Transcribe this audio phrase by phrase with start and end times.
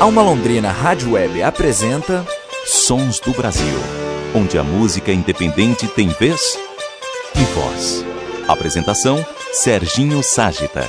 [0.00, 2.24] Alma Londrina Rádio Web apresenta
[2.64, 3.74] Sons do Brasil,
[4.32, 6.56] onde a música independente tem vez
[7.34, 8.06] e voz.
[8.46, 10.84] Apresentação Serginho Ságita.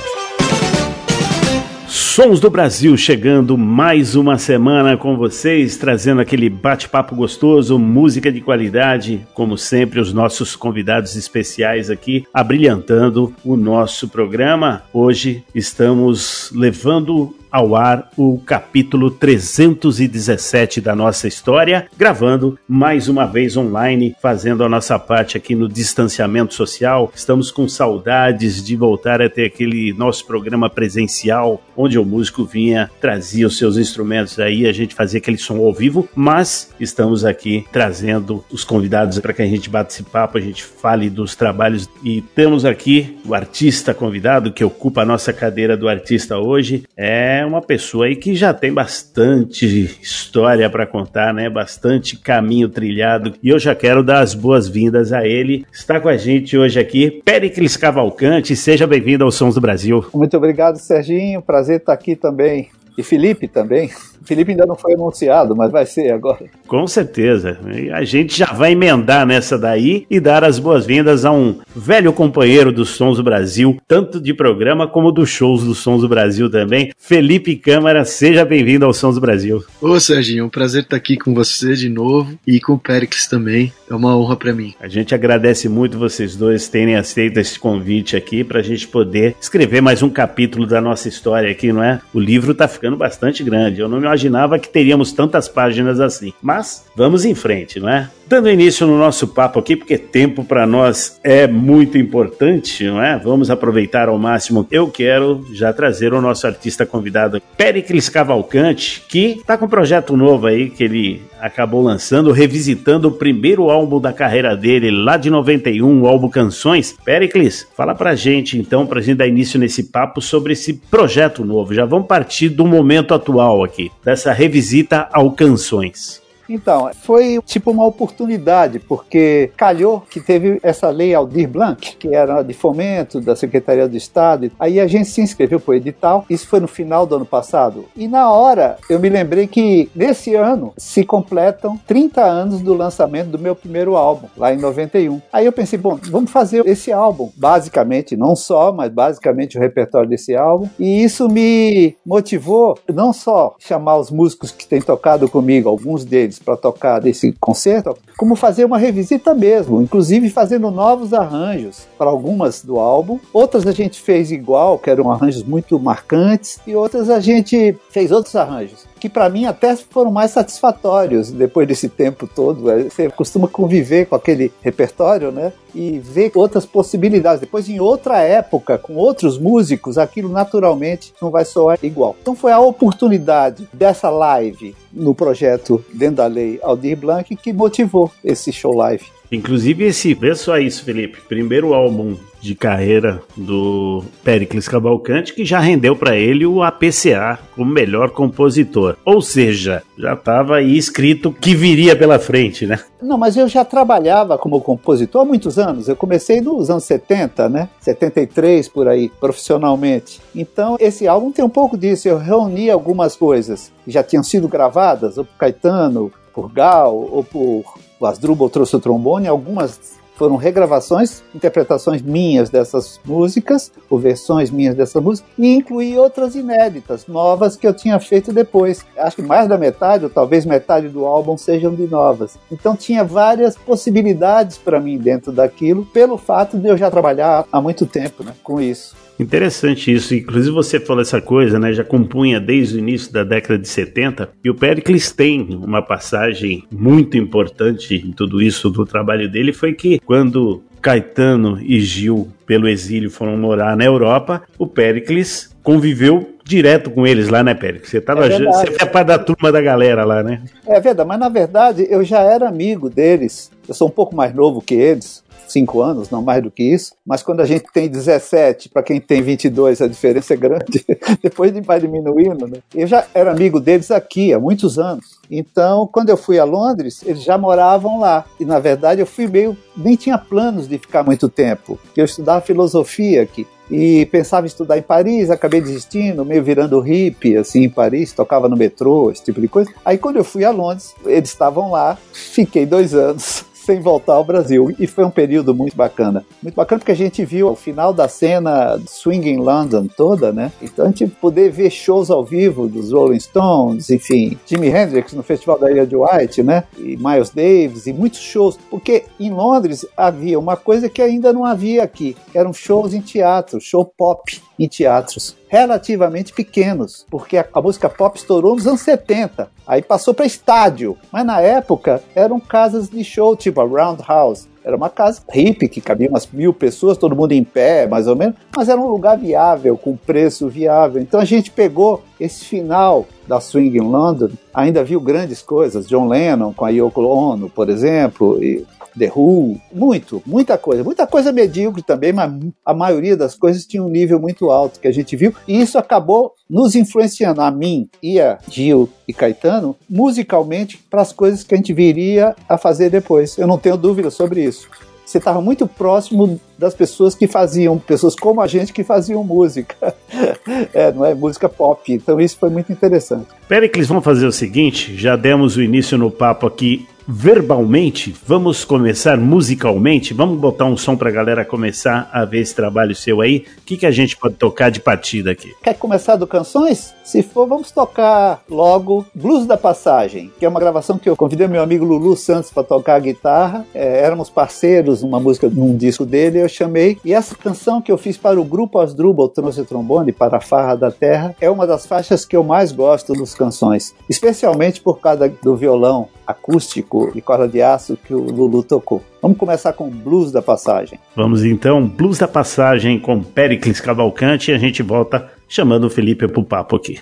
[1.88, 8.40] Sons do Brasil chegando mais uma semana com vocês, trazendo aquele bate-papo gostoso, música de
[8.40, 14.84] qualidade, como sempre, os nossos convidados especiais aqui, abrilhantando o nosso programa.
[14.92, 23.56] Hoje estamos levando ao ar o capítulo 317 da nossa história, gravando mais uma vez
[23.56, 27.10] online, fazendo a nossa parte aqui no distanciamento social.
[27.14, 32.90] Estamos com saudades de voltar a ter aquele nosso programa presencial, onde o músico vinha,
[33.00, 37.64] trazia os seus instrumentos aí, a gente fazia aquele som ao vivo, mas estamos aqui
[37.72, 41.88] trazendo os convidados para que a gente bata esse papo, a gente fale dos trabalhos
[42.04, 47.39] e temos aqui o artista convidado que ocupa a nossa cadeira do artista hoje, é
[47.40, 49.66] é uma pessoa aí que já tem bastante
[50.00, 51.48] história para contar, né?
[51.48, 53.34] Bastante caminho trilhado.
[53.42, 55.64] E eu já quero dar as boas-vindas a ele.
[55.72, 58.54] Está com a gente hoje aqui, Pericles Cavalcante.
[58.54, 60.04] Seja bem-vindo ao Sons do Brasil.
[60.14, 61.42] Muito obrigado, Serginho.
[61.42, 62.68] Prazer estar aqui também.
[62.96, 63.90] E Felipe também.
[64.24, 66.44] Felipe ainda não foi anunciado, mas vai ser agora.
[66.66, 67.58] Com certeza.
[67.74, 72.12] E a gente já vai emendar nessa daí e dar as boas-vindas a um velho
[72.12, 76.50] companheiro dos Sons do Brasil, tanto de programa como dos shows dos Sons do Brasil
[76.50, 76.92] também.
[76.98, 79.64] Felipe Câmara, seja bem-vindo ao Sons do Brasil.
[79.80, 83.26] Ô Serginho, é um prazer estar aqui com você de novo e com o Périx
[83.26, 83.72] também.
[83.90, 84.74] É uma honra para mim.
[84.80, 89.34] A gente agradece muito vocês dois terem aceito esse convite aqui para a gente poder
[89.40, 92.00] escrever mais um capítulo da nossa história aqui, não é?
[92.14, 93.80] O livro tá ficando bastante grande.
[93.80, 96.32] Eu não me imaginava que teríamos tantas páginas assim.
[96.42, 98.10] Mas vamos em frente, não é?
[98.28, 103.18] Dando início no nosso papo aqui, porque tempo para nós é muito importante, não é?
[103.18, 104.66] Vamos aproveitar ao máximo.
[104.70, 110.16] Eu quero já trazer o nosso artista convidado, Pericles Cavalcante, que está com um projeto
[110.16, 115.30] novo aí que ele acabou lançando, revisitando o primeiro álbum da carreira dele, lá de
[115.30, 116.94] 91, o álbum Canções.
[117.04, 121.74] Pericles, fala pra gente então, pra gente dar início nesse papo sobre esse projeto novo.
[121.74, 126.22] Já vamos partir do momento atual aqui, dessa revisita ao Canções.
[126.50, 132.42] Então, foi tipo uma oportunidade, porque calhou que teve essa lei Aldir Blanc, que era
[132.42, 134.50] de fomento da Secretaria do Estado.
[134.58, 137.84] Aí a gente se inscreveu para o edital, isso foi no final do ano passado.
[137.96, 143.28] E na hora eu me lembrei que nesse ano se completam 30 anos do lançamento
[143.28, 145.20] do meu primeiro álbum, lá em 91.
[145.32, 150.08] Aí eu pensei, bom, vamos fazer esse álbum, basicamente, não só, mas basicamente o repertório
[150.08, 150.68] desse álbum.
[150.80, 156.39] E isso me motivou não só chamar os músicos que têm tocado comigo, alguns deles,
[156.44, 162.62] para tocar desse concerto, como fazer uma revisita mesmo, inclusive fazendo novos arranjos para algumas
[162.62, 163.18] do álbum.
[163.32, 168.10] Outras a gente fez igual, que eram arranjos muito marcantes, e outras a gente fez
[168.10, 172.70] outros arranjos que para mim até foram mais satisfatórios depois desse tempo todo.
[172.70, 175.52] É, você costuma conviver com aquele repertório, né?
[175.74, 177.40] E ver outras possibilidades.
[177.40, 182.14] Depois, em outra época, com outros músicos, aquilo naturalmente não vai soar igual.
[182.20, 188.10] Então, foi a oportunidade dessa live no projeto Dentro da Lei Aldir Blanc que motivou
[188.24, 189.19] esse show live.
[189.30, 191.20] Inclusive esse, vê só isso, Felipe.
[191.28, 197.70] Primeiro álbum de carreira do Pericles Cavalcante, que já rendeu para ele o APCA como
[197.70, 198.96] melhor compositor.
[199.04, 202.80] Ou seja, já estava aí escrito que viria pela frente, né?
[203.00, 205.88] Não, mas eu já trabalhava como compositor há muitos anos.
[205.88, 207.68] Eu comecei nos anos 70, né?
[207.80, 210.20] 73 por aí, profissionalmente.
[210.34, 212.08] Então, esse álbum tem um pouco disso.
[212.08, 217.22] Eu reuni algumas coisas que já tinham sido gravadas, ou por Caetano, por Gal, ou
[217.22, 217.64] por
[218.06, 225.00] Asdrubal trouxe o trombone, algumas foram regravações, interpretações minhas dessas músicas, ou versões minhas dessa
[225.00, 228.84] música, e incluí outras inéditas, novas que eu tinha feito depois.
[228.98, 232.38] Acho que mais da metade, ou talvez metade do álbum sejam de novas.
[232.52, 237.58] Então tinha várias possibilidades para mim dentro daquilo, pelo fato de eu já trabalhar há
[237.58, 238.94] muito tempo né, com isso.
[239.20, 240.14] Interessante isso.
[240.14, 241.74] Inclusive você falou essa coisa, né?
[241.74, 244.30] Já compunha desde o início da década de 70.
[244.42, 249.52] E o Pericles tem uma passagem muito importante em tudo isso do trabalho dele.
[249.52, 256.34] Foi que quando Caetano e Gil, pelo exílio, foram morar na Europa, o Pericles conviveu
[256.42, 257.90] direto com eles lá, né, Péricles?
[257.90, 260.42] Você, tava, é você foi parte da turma da galera lá, né?
[260.66, 263.52] É verdade, mas na verdade eu já era amigo deles.
[263.68, 266.92] Eu sou um pouco mais novo que eles cinco anos, não mais do que isso,
[267.06, 270.84] mas quando a gente tem 17, para quem tem 22, a diferença é grande,
[271.22, 272.58] depois vai diminuindo, né?
[272.74, 275.18] Eu já era amigo deles aqui há muitos anos.
[275.30, 278.24] Então, quando eu fui a Londres, eles já moravam lá.
[278.38, 279.56] E na verdade eu fui meio.
[279.76, 283.46] nem tinha planos de ficar muito tempo, eu estudava filosofia aqui.
[283.70, 288.48] e pensava em estudar em Paris, acabei desistindo, meio virando hippie, assim, em Paris, tocava
[288.48, 289.70] no metrô, esse tipo de coisa.
[289.84, 294.24] Aí quando eu fui a Londres, eles estavam lá, fiquei dois anos sem voltar ao
[294.24, 294.74] Brasil.
[294.80, 296.24] E foi um período muito bacana.
[296.42, 300.50] Muito bacana porque a gente viu o final da cena Swing in London toda, né?
[300.60, 305.22] Então a gente poder ver shows ao vivo dos Rolling Stones, enfim, Jimi Hendrix no
[305.22, 306.64] Festival da Ilha de White, né?
[306.76, 308.58] E Miles Davis e muitos shows.
[308.68, 312.16] Porque em Londres havia uma coisa que ainda não havia aqui.
[312.34, 318.16] Eram shows em teatro, show pop em teatros relativamente pequenos, porque a, a, música pop
[318.16, 323.34] estourou nos anos 70, aí passou para estádio, mas na época eram casas de show,
[323.34, 324.48] tipo a Roundhouse.
[324.62, 328.14] Era uma casa hippie que cabia umas mil pessoas, todo mundo em pé, mais ou
[328.14, 331.00] menos, mas era um lugar viável, com preço viável.
[331.00, 336.08] Então a gente pegou esse final da Swing in London, ainda viu grandes coisas, John
[336.08, 338.66] Lennon com a Yoko Ono, por exemplo, e
[338.98, 340.82] The Who, muito, muita coisa.
[340.82, 342.32] Muita coisa medíocre também, mas
[342.66, 345.78] a maioria das coisas tinha um nível muito alto que a gente viu, e isso
[345.78, 351.54] acabou nos influenciando, a mim e a Gil e Caetano, musicalmente, para as coisas que
[351.54, 353.38] a gente viria a fazer depois.
[353.38, 354.68] Eu não tenho dúvida sobre isso
[355.10, 359.94] você estava muito próximo das pessoas que faziam, pessoas como a gente que faziam música.
[360.72, 361.92] é, não é música pop.
[361.92, 363.26] Então isso foi muito interessante.
[363.48, 369.18] Pericles, vamos fazer o seguinte: já demos o início no papo aqui verbalmente, vamos começar
[369.18, 370.14] musicalmente.
[370.14, 373.44] Vamos botar um som pra galera começar a ver esse trabalho seu aí.
[373.58, 375.52] O que, que a gente pode tocar de partida aqui?
[375.62, 376.94] Quer começar do Canções?
[377.04, 381.48] Se for, vamos tocar logo Blues da Passagem, que é uma gravação que eu convidei
[381.48, 383.66] meu amigo Lulu Santos para tocar a guitarra.
[383.74, 386.96] É, éramos parceiros numa música, num disco dele, eu chamei.
[387.04, 390.76] E essa canção que eu fiz para o grupo Asdrubal Trouxe Trombone, para a Farra
[390.76, 395.28] da Terra, é uma das faixas que eu mais gosto dos canções, especialmente por causa
[395.42, 399.02] do violão acústico e corda de aço que o Lulu tocou.
[399.22, 400.98] Vamos começar com Blues da Passagem.
[401.14, 406.28] Vamos então, Blues da Passagem com Pericles Cavalcante e a gente volta chamando o Felipe
[406.28, 407.00] pro papo aqui.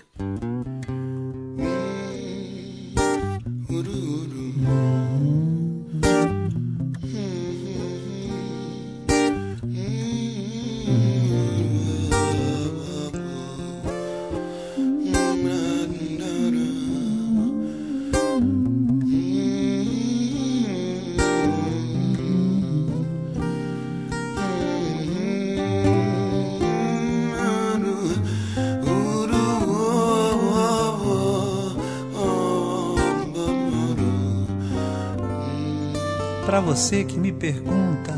[36.79, 38.17] Você que me pergunta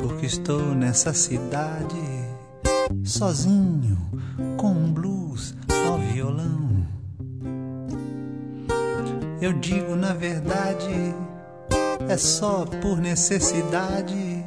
[0.00, 2.00] por que estou nessa cidade
[3.02, 3.98] sozinho
[4.56, 5.52] com um blues
[5.88, 6.86] ao violão.
[9.40, 11.12] Eu digo na verdade
[12.08, 14.46] é só por necessidade,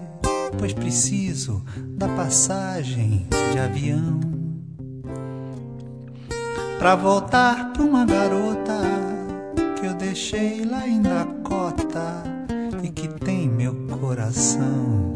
[0.57, 1.65] pois preciso
[1.97, 4.21] da passagem de avião
[6.79, 8.79] para voltar pra uma garota
[9.81, 11.84] que eu deixei lá em Dakota
[14.15, 15.13] coração.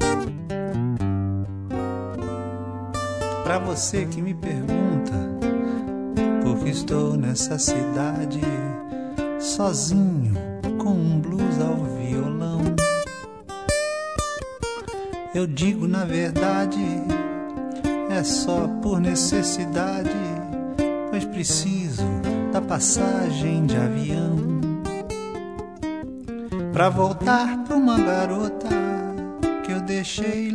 [3.43, 5.13] Para você que me pergunta
[6.43, 8.41] por que estou nessa cidade
[9.39, 10.33] sozinho
[10.77, 12.59] com um blues ao violão.
[15.33, 16.83] Eu digo na verdade,
[18.09, 20.09] é só por necessidade,
[21.09, 22.03] pois preciso
[22.51, 24.49] da passagem de avião
[26.79, 28.58] Pra voltar pra uma garota
[30.03, 30.48] que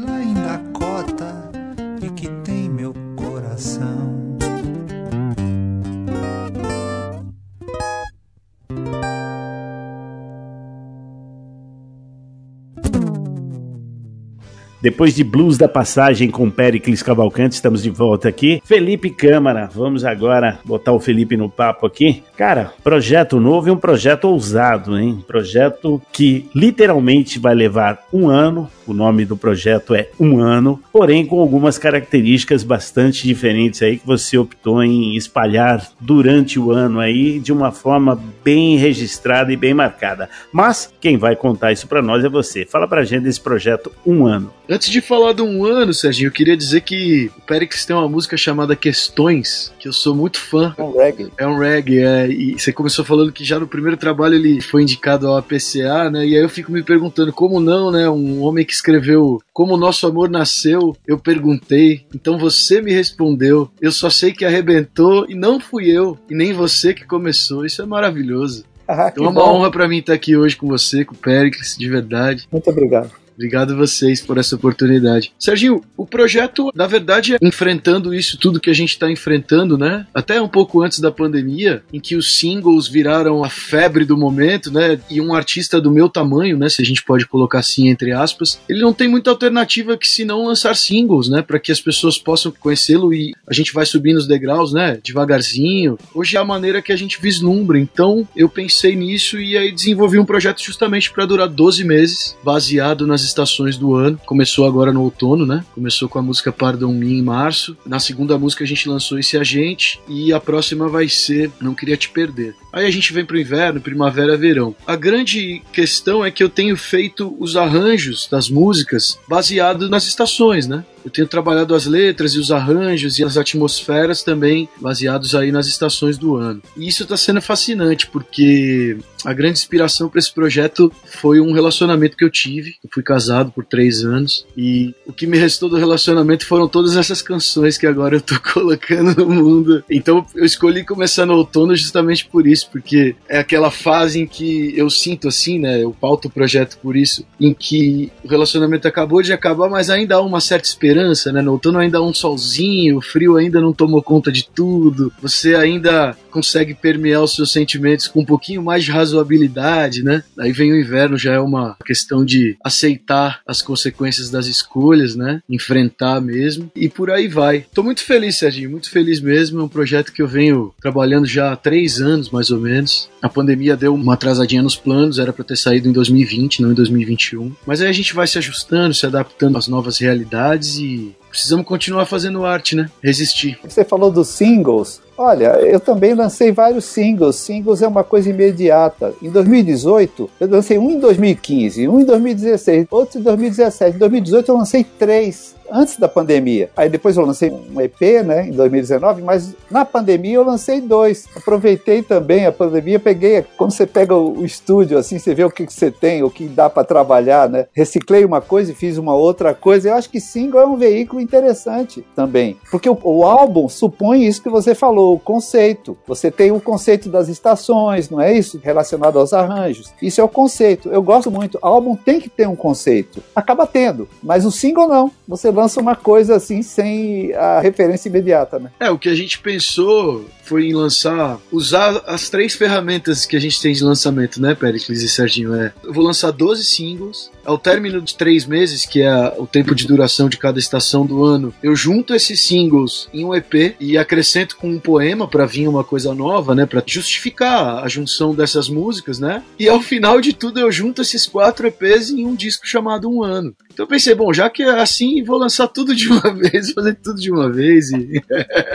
[14.84, 18.60] Depois de Blues da Passagem com Pericles Cavalcante, estamos de volta aqui.
[18.66, 22.22] Felipe Câmara, vamos agora botar o Felipe no papo aqui.
[22.36, 25.24] Cara, projeto novo e um projeto ousado, hein?
[25.26, 28.68] Projeto que literalmente vai levar um ano.
[28.86, 34.06] O nome do projeto é Um Ano, porém com algumas características bastante diferentes aí que
[34.06, 39.72] você optou em espalhar durante o ano aí de uma forma bem registrada e bem
[39.72, 40.28] marcada.
[40.52, 42.66] Mas quem vai contar isso para nós é você.
[42.66, 44.52] Fala pra gente desse projeto Um Ano.
[44.74, 48.08] Antes de falar de um ano, Serginho, eu queria dizer que o Perix tem uma
[48.08, 50.74] música chamada Questões, que eu sou muito fã.
[50.76, 51.32] É um reggae.
[51.38, 52.28] É um reggae, é.
[52.28, 56.26] E você começou falando que já no primeiro trabalho ele foi indicado ao APCA, né?
[56.26, 58.10] E aí eu fico me perguntando, como não, né?
[58.10, 63.70] Um homem que escreveu Como o Nosso Amor Nasceu, eu perguntei, então você me respondeu.
[63.80, 67.64] Eu só sei que arrebentou e não fui eu, e nem você que começou.
[67.64, 68.64] Isso é maravilhoso.
[68.88, 69.54] Ah, então é uma bom.
[69.54, 72.48] honra para mim estar aqui hoje com você, com o Pericles, de verdade.
[72.50, 73.22] Muito obrigado.
[73.34, 75.32] Obrigado vocês por essa oportunidade.
[75.38, 80.06] Serginho, o projeto, na verdade, é enfrentando isso tudo que a gente está enfrentando, né?
[80.14, 84.70] Até um pouco antes da pandemia, em que os singles viraram a febre do momento,
[84.70, 85.00] né?
[85.10, 86.68] E um artista do meu tamanho, né?
[86.68, 90.24] Se a gente pode colocar assim entre aspas, ele não tem muita alternativa que se
[90.24, 91.42] não lançar singles, né?
[91.42, 94.98] Para que as pessoas possam conhecê-lo e a gente vai subindo os degraus, né?
[95.02, 95.98] Devagarzinho.
[96.14, 97.78] Hoje é a maneira que a gente vislumbra.
[97.78, 103.06] Então eu pensei nisso e aí desenvolvi um projeto justamente para durar 12 meses, baseado
[103.06, 104.20] nas estações do ano.
[104.26, 105.64] Começou agora no outono, né?
[105.74, 107.76] Começou com a música Pardon Me em março.
[107.86, 111.96] Na segunda música a gente lançou esse agente e a próxima vai ser Não Queria
[111.96, 112.54] Te Perder.
[112.74, 114.74] Aí a gente vem pro inverno, primavera, verão.
[114.84, 120.66] A grande questão é que eu tenho feito os arranjos das músicas baseado nas estações,
[120.66, 120.84] né?
[121.04, 125.66] Eu tenho trabalhado as letras e os arranjos e as atmosferas também baseados aí nas
[125.66, 126.62] estações do ano.
[126.76, 132.16] E isso está sendo fascinante porque a grande inspiração para esse projeto foi um relacionamento
[132.16, 132.76] que eu tive.
[132.82, 136.96] Eu fui casado por três anos e o que me restou do relacionamento foram todas
[136.96, 139.84] essas canções que agora eu tô colocando no mundo.
[139.90, 144.72] Então eu escolhi começar no outono justamente por isso, porque é aquela fase em que
[144.76, 145.82] eu sinto assim, né?
[145.82, 150.16] Eu pauto o projeto por isso, em que o relacionamento acabou de acabar, mas ainda
[150.16, 151.42] há uma certa esperança esperança, né?
[151.42, 155.54] No outono ainda há um solzinho, o frio ainda não tomou conta de tudo, você
[155.54, 160.24] ainda consegue permear os seus sentimentos com um pouquinho mais de razoabilidade, né?
[160.38, 165.40] Aí vem o inverno, já é uma questão de aceitar as consequências das escolhas, né?
[165.48, 167.66] Enfrentar mesmo e por aí vai.
[167.72, 169.60] Tô muito feliz, Serginho, muito feliz mesmo.
[169.60, 173.08] É um projeto que eu venho trabalhando já há três anos, mais ou menos.
[173.20, 176.74] A pandemia deu uma atrasadinha nos planos, era para ter saído em 2020, não em
[176.74, 177.52] 2021.
[177.66, 182.06] Mas aí a gente vai se ajustando, se adaptando às novas realidades e precisamos continuar
[182.06, 182.88] fazendo arte, né?
[183.02, 183.58] Resistir.
[183.64, 185.02] Você falou dos singles.
[185.18, 187.36] Olha, eu também lancei vários singles.
[187.36, 189.12] Singles é uma coisa imediata.
[189.20, 193.96] Em 2018, eu lancei um em 2015, um em 2016, outro em 2017.
[193.96, 196.70] Em 2018, eu lancei três antes da pandemia.
[196.76, 201.26] Aí depois eu lancei um EP, né, em 2019, mas na pandemia eu lancei dois.
[201.34, 205.66] Aproveitei também a pandemia, peguei, quando você pega o, estúdio assim, você vê o que,
[205.66, 207.66] que você tem, o que dá para trabalhar, né?
[207.72, 209.88] Reciclei uma coisa e fiz uma outra coisa.
[209.88, 214.42] Eu acho que single é um veículo interessante também, porque o, o álbum supõe isso
[214.42, 215.96] que você falou, o conceito.
[216.06, 218.60] Você tem o conceito das estações, não é isso?
[218.62, 219.92] Relacionado aos arranjos.
[220.00, 220.88] Isso é o conceito.
[220.90, 221.58] Eu gosto muito.
[221.60, 223.22] O álbum tem que ter um conceito.
[223.34, 225.10] Acaba tendo, mas o single não.
[225.26, 228.70] Você lança uma coisa assim sem a referência imediata, né?
[228.78, 233.40] É, o que a gente pensou foi em lançar, usar as três ferramentas que a
[233.40, 235.54] gente tem de lançamento, né, Pericles e Serginho?
[235.54, 239.74] É, eu vou lançar 12 singles, ao término de três meses, que é o tempo
[239.74, 243.98] de duração de cada estação do ano, eu junto esses singles em um EP e
[243.98, 248.68] acrescento com um poema para vir uma coisa nova, né, para justificar a junção dessas
[248.68, 249.42] músicas, né?
[249.58, 253.22] E ao final de tudo eu junto esses quatro EPs em um disco chamado Um
[253.22, 253.54] Ano.
[253.72, 256.94] Então eu pensei, bom, já que é assim, vou lançar tudo de uma vez, fazer
[256.94, 258.22] tudo de uma vez e,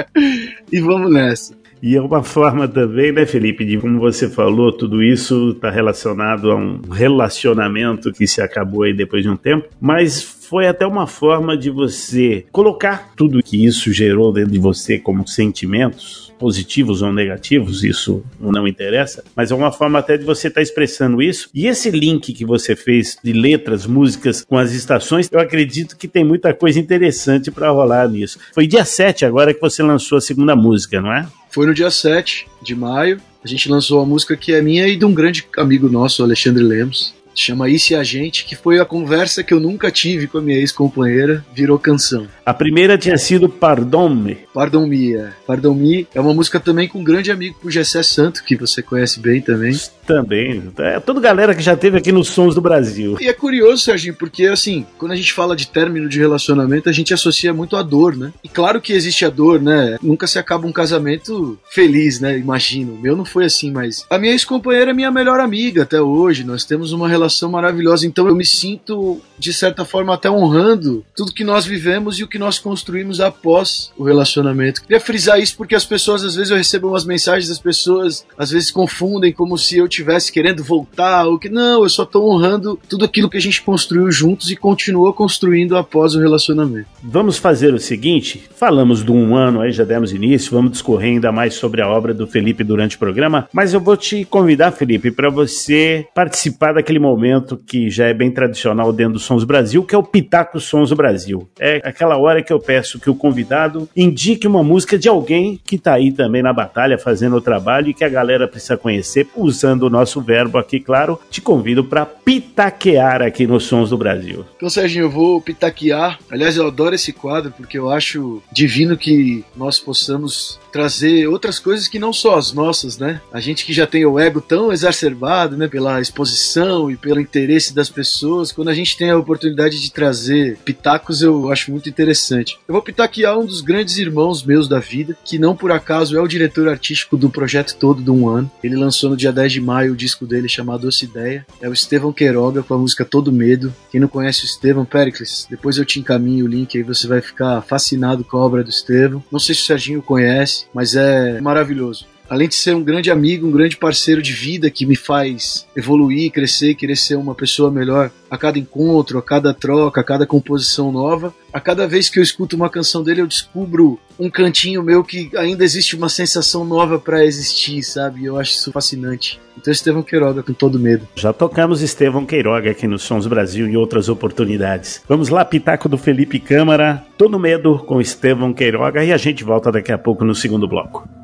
[0.72, 1.60] e vamos nessa.
[1.82, 6.52] E é uma forma também, né, Felipe, de como você falou, tudo isso está relacionado
[6.52, 11.06] a um relacionamento que se acabou aí depois de um tempo, mas foi até uma
[11.06, 17.14] forma de você colocar tudo que isso gerou dentro de você como sentimentos positivos ou
[17.14, 21.50] negativos, isso não interessa, mas é uma forma até de você estar tá expressando isso.
[21.54, 26.08] E esse link que você fez de letras, músicas com as estações, eu acredito que
[26.08, 28.40] tem muita coisa interessante para rolar nisso.
[28.52, 31.28] Foi dia 7 agora que você lançou a segunda música, não é?
[31.52, 33.22] Foi no dia 7 de maio.
[33.44, 36.64] A gente lançou a música que é minha e de um grande amigo nosso, Alexandre
[36.64, 40.40] Lemos chama Isso e a Gente, que foi a conversa que eu nunca tive com
[40.40, 42.28] a minha ex-companheira, virou canção.
[42.46, 44.38] A primeira tinha sido Pardon Me.
[44.54, 45.30] Pardon Me, é.
[45.46, 48.82] Pardon Me é uma música também com um grande amigo, o Gessé Santo, que você
[48.82, 49.78] conhece bem também.
[50.06, 50.64] Também.
[50.80, 53.18] É toda galera que já teve aqui nos Sons do Brasil.
[53.22, 56.92] E é curioso, Serginho, porque assim, quando a gente fala de término de relacionamento, a
[56.92, 58.34] gente associa muito a dor, né?
[58.44, 59.98] E claro que existe a dor, né?
[60.02, 62.38] Nunca se acaba um casamento feliz, né?
[62.38, 62.94] Imagino.
[62.94, 66.44] O meu não foi assim, mas a minha ex-companheira é minha melhor amiga até hoje.
[66.44, 68.08] Nós temos uma relação maravilhosa.
[68.08, 72.28] Então eu me sinto, de certa forma, até honrando tudo que nós vivemos e o
[72.28, 74.82] que nós construímos após o relacionamento.
[74.82, 78.52] Queria frisar isso porque as pessoas, às vezes, eu recebo umas mensagens das pessoas, às
[78.52, 82.80] vezes confundem como se eu estivesse querendo voltar, ou que não, eu só estou honrando
[82.88, 86.88] tudo aquilo que a gente construiu juntos e continuou construindo após o relacionamento.
[87.04, 91.32] Vamos fazer o seguinte: falamos de um ano aí, já demos início, vamos discorrer ainda
[91.32, 95.12] mais sobre a obra do Felipe durante o programa, mas eu vou te convidar, Felipe,
[95.12, 99.84] para você participar daquele momento momento que já é bem tradicional dentro do Sons Brasil,
[99.84, 101.48] que é o Pitaco Sons Brasil.
[101.60, 105.76] É aquela hora que eu peço que o convidado indique uma música de alguém que
[105.76, 109.84] está aí também na batalha, fazendo o trabalho e que a galera precisa conhecer, usando
[109.84, 111.20] o nosso verbo aqui, claro.
[111.30, 114.46] Te convido para pitaquear aqui nos Sons do Brasil.
[114.56, 116.20] Então, Serginho, eu vou pitaquear.
[116.30, 121.88] Aliás, eu adoro esse quadro porque eu acho divino que nós possamos trazer outras coisas
[121.88, 123.22] que não só as nossas, né?
[123.32, 127.74] A gente que já tem o ego tão exacerbado, né, pela exposição e pelo interesse
[127.74, 132.60] das pessoas, quando a gente tem a oportunidade de trazer pitacos, eu acho muito interessante.
[132.68, 136.22] Eu vou pitaquear um dos grandes irmãos meus da vida, que não por acaso é
[136.22, 138.52] o diretor artístico do projeto todo do Um Ano.
[138.64, 141.46] Ele lançou no dia 10 de maio o disco dele chamado Doce Ideia.
[141.62, 143.74] É o Estevão Queiroga com a música Todo Medo.
[143.92, 147.22] Quem não conhece o Estevão, Pericles, depois eu te encaminho o link aí, você vai
[147.22, 149.24] ficar fascinado com a obra do Estevão.
[149.32, 153.48] Não sei se o Serginho conhece, mas é maravilhoso além de ser um grande amigo,
[153.48, 158.12] um grande parceiro de vida que me faz evoluir, crescer, querer ser uma pessoa melhor
[158.30, 162.24] a cada encontro, a cada troca, a cada composição nova, a cada vez que eu
[162.24, 167.00] escuto uma canção dele, eu descubro um cantinho meu que ainda existe uma sensação nova
[167.00, 168.26] para existir, sabe?
[168.26, 169.40] Eu acho isso fascinante.
[169.58, 171.08] Então, Estevão Queiroga, com todo medo.
[171.16, 175.02] Já tocamos Estevão Queiroga aqui no Sons Brasil e outras oportunidades.
[175.08, 179.72] Vamos lá, Pitaco do Felipe Câmara, Todo Medo com Estevão Queiroga e a gente volta
[179.72, 181.19] daqui a pouco no segundo bloco.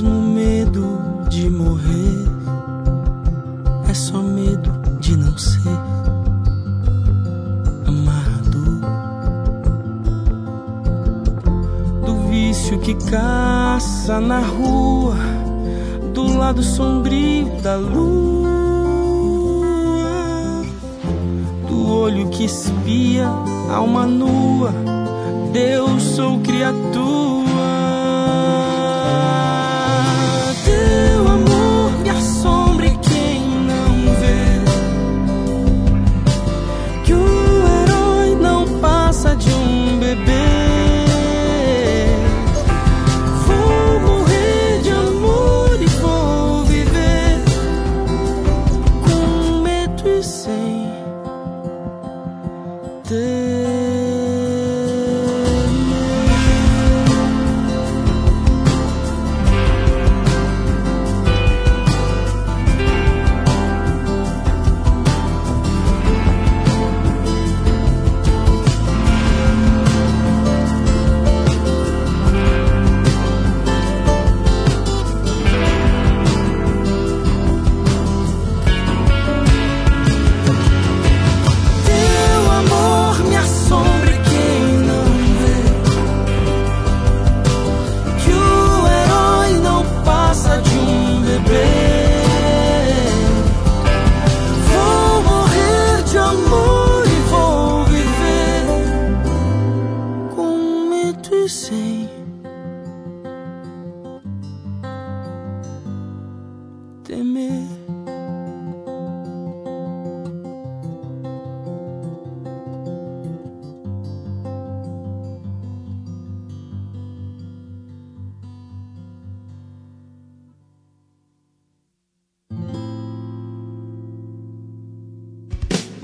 [0.00, 2.24] mesmo medo de morrer,
[3.88, 5.68] é só medo de não ser
[7.86, 8.80] amado.
[12.06, 15.16] do vício que caça na rua,
[16.14, 18.48] do lado sombrio da lua,
[21.68, 23.28] do olho que espia
[23.70, 24.72] alma nua.
[25.52, 27.19] Deus, sou criatura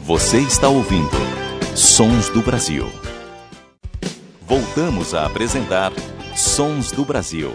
[0.07, 1.11] Você está ouvindo
[1.75, 2.89] Sons do Brasil.
[4.41, 5.93] Voltamos a apresentar
[6.37, 7.53] Sons do Brasil.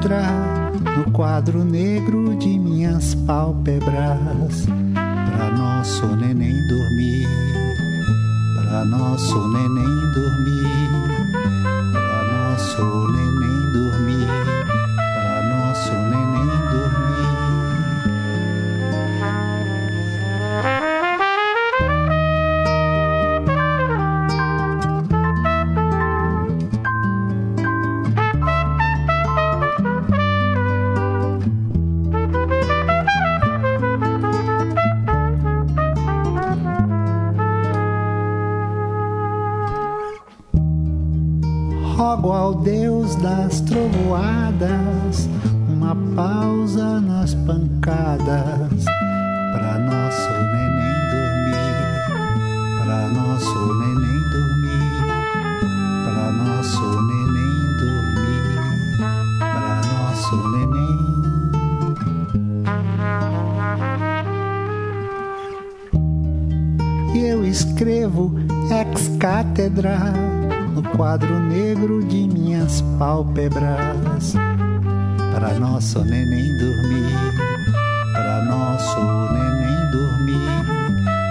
[0.00, 0.39] Cátedra
[46.20, 48.84] pausa nas pancadas
[49.54, 51.80] pra nosso neném dormir,
[52.78, 55.00] pra nosso neném dormir,
[56.04, 58.44] pra nosso neném dormir,
[59.38, 61.00] pra nosso neném.
[67.14, 68.22] E eu escrevo
[68.70, 69.96] ex cátedra
[70.74, 73.99] no quadro negro de minhas pálpebras para
[75.80, 77.06] nosso neném dormir,
[78.12, 79.00] para nosso
[79.32, 80.36] neném dormir,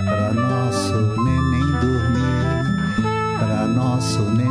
[0.05, 4.49] para nosso neném dormir, para nosso neném.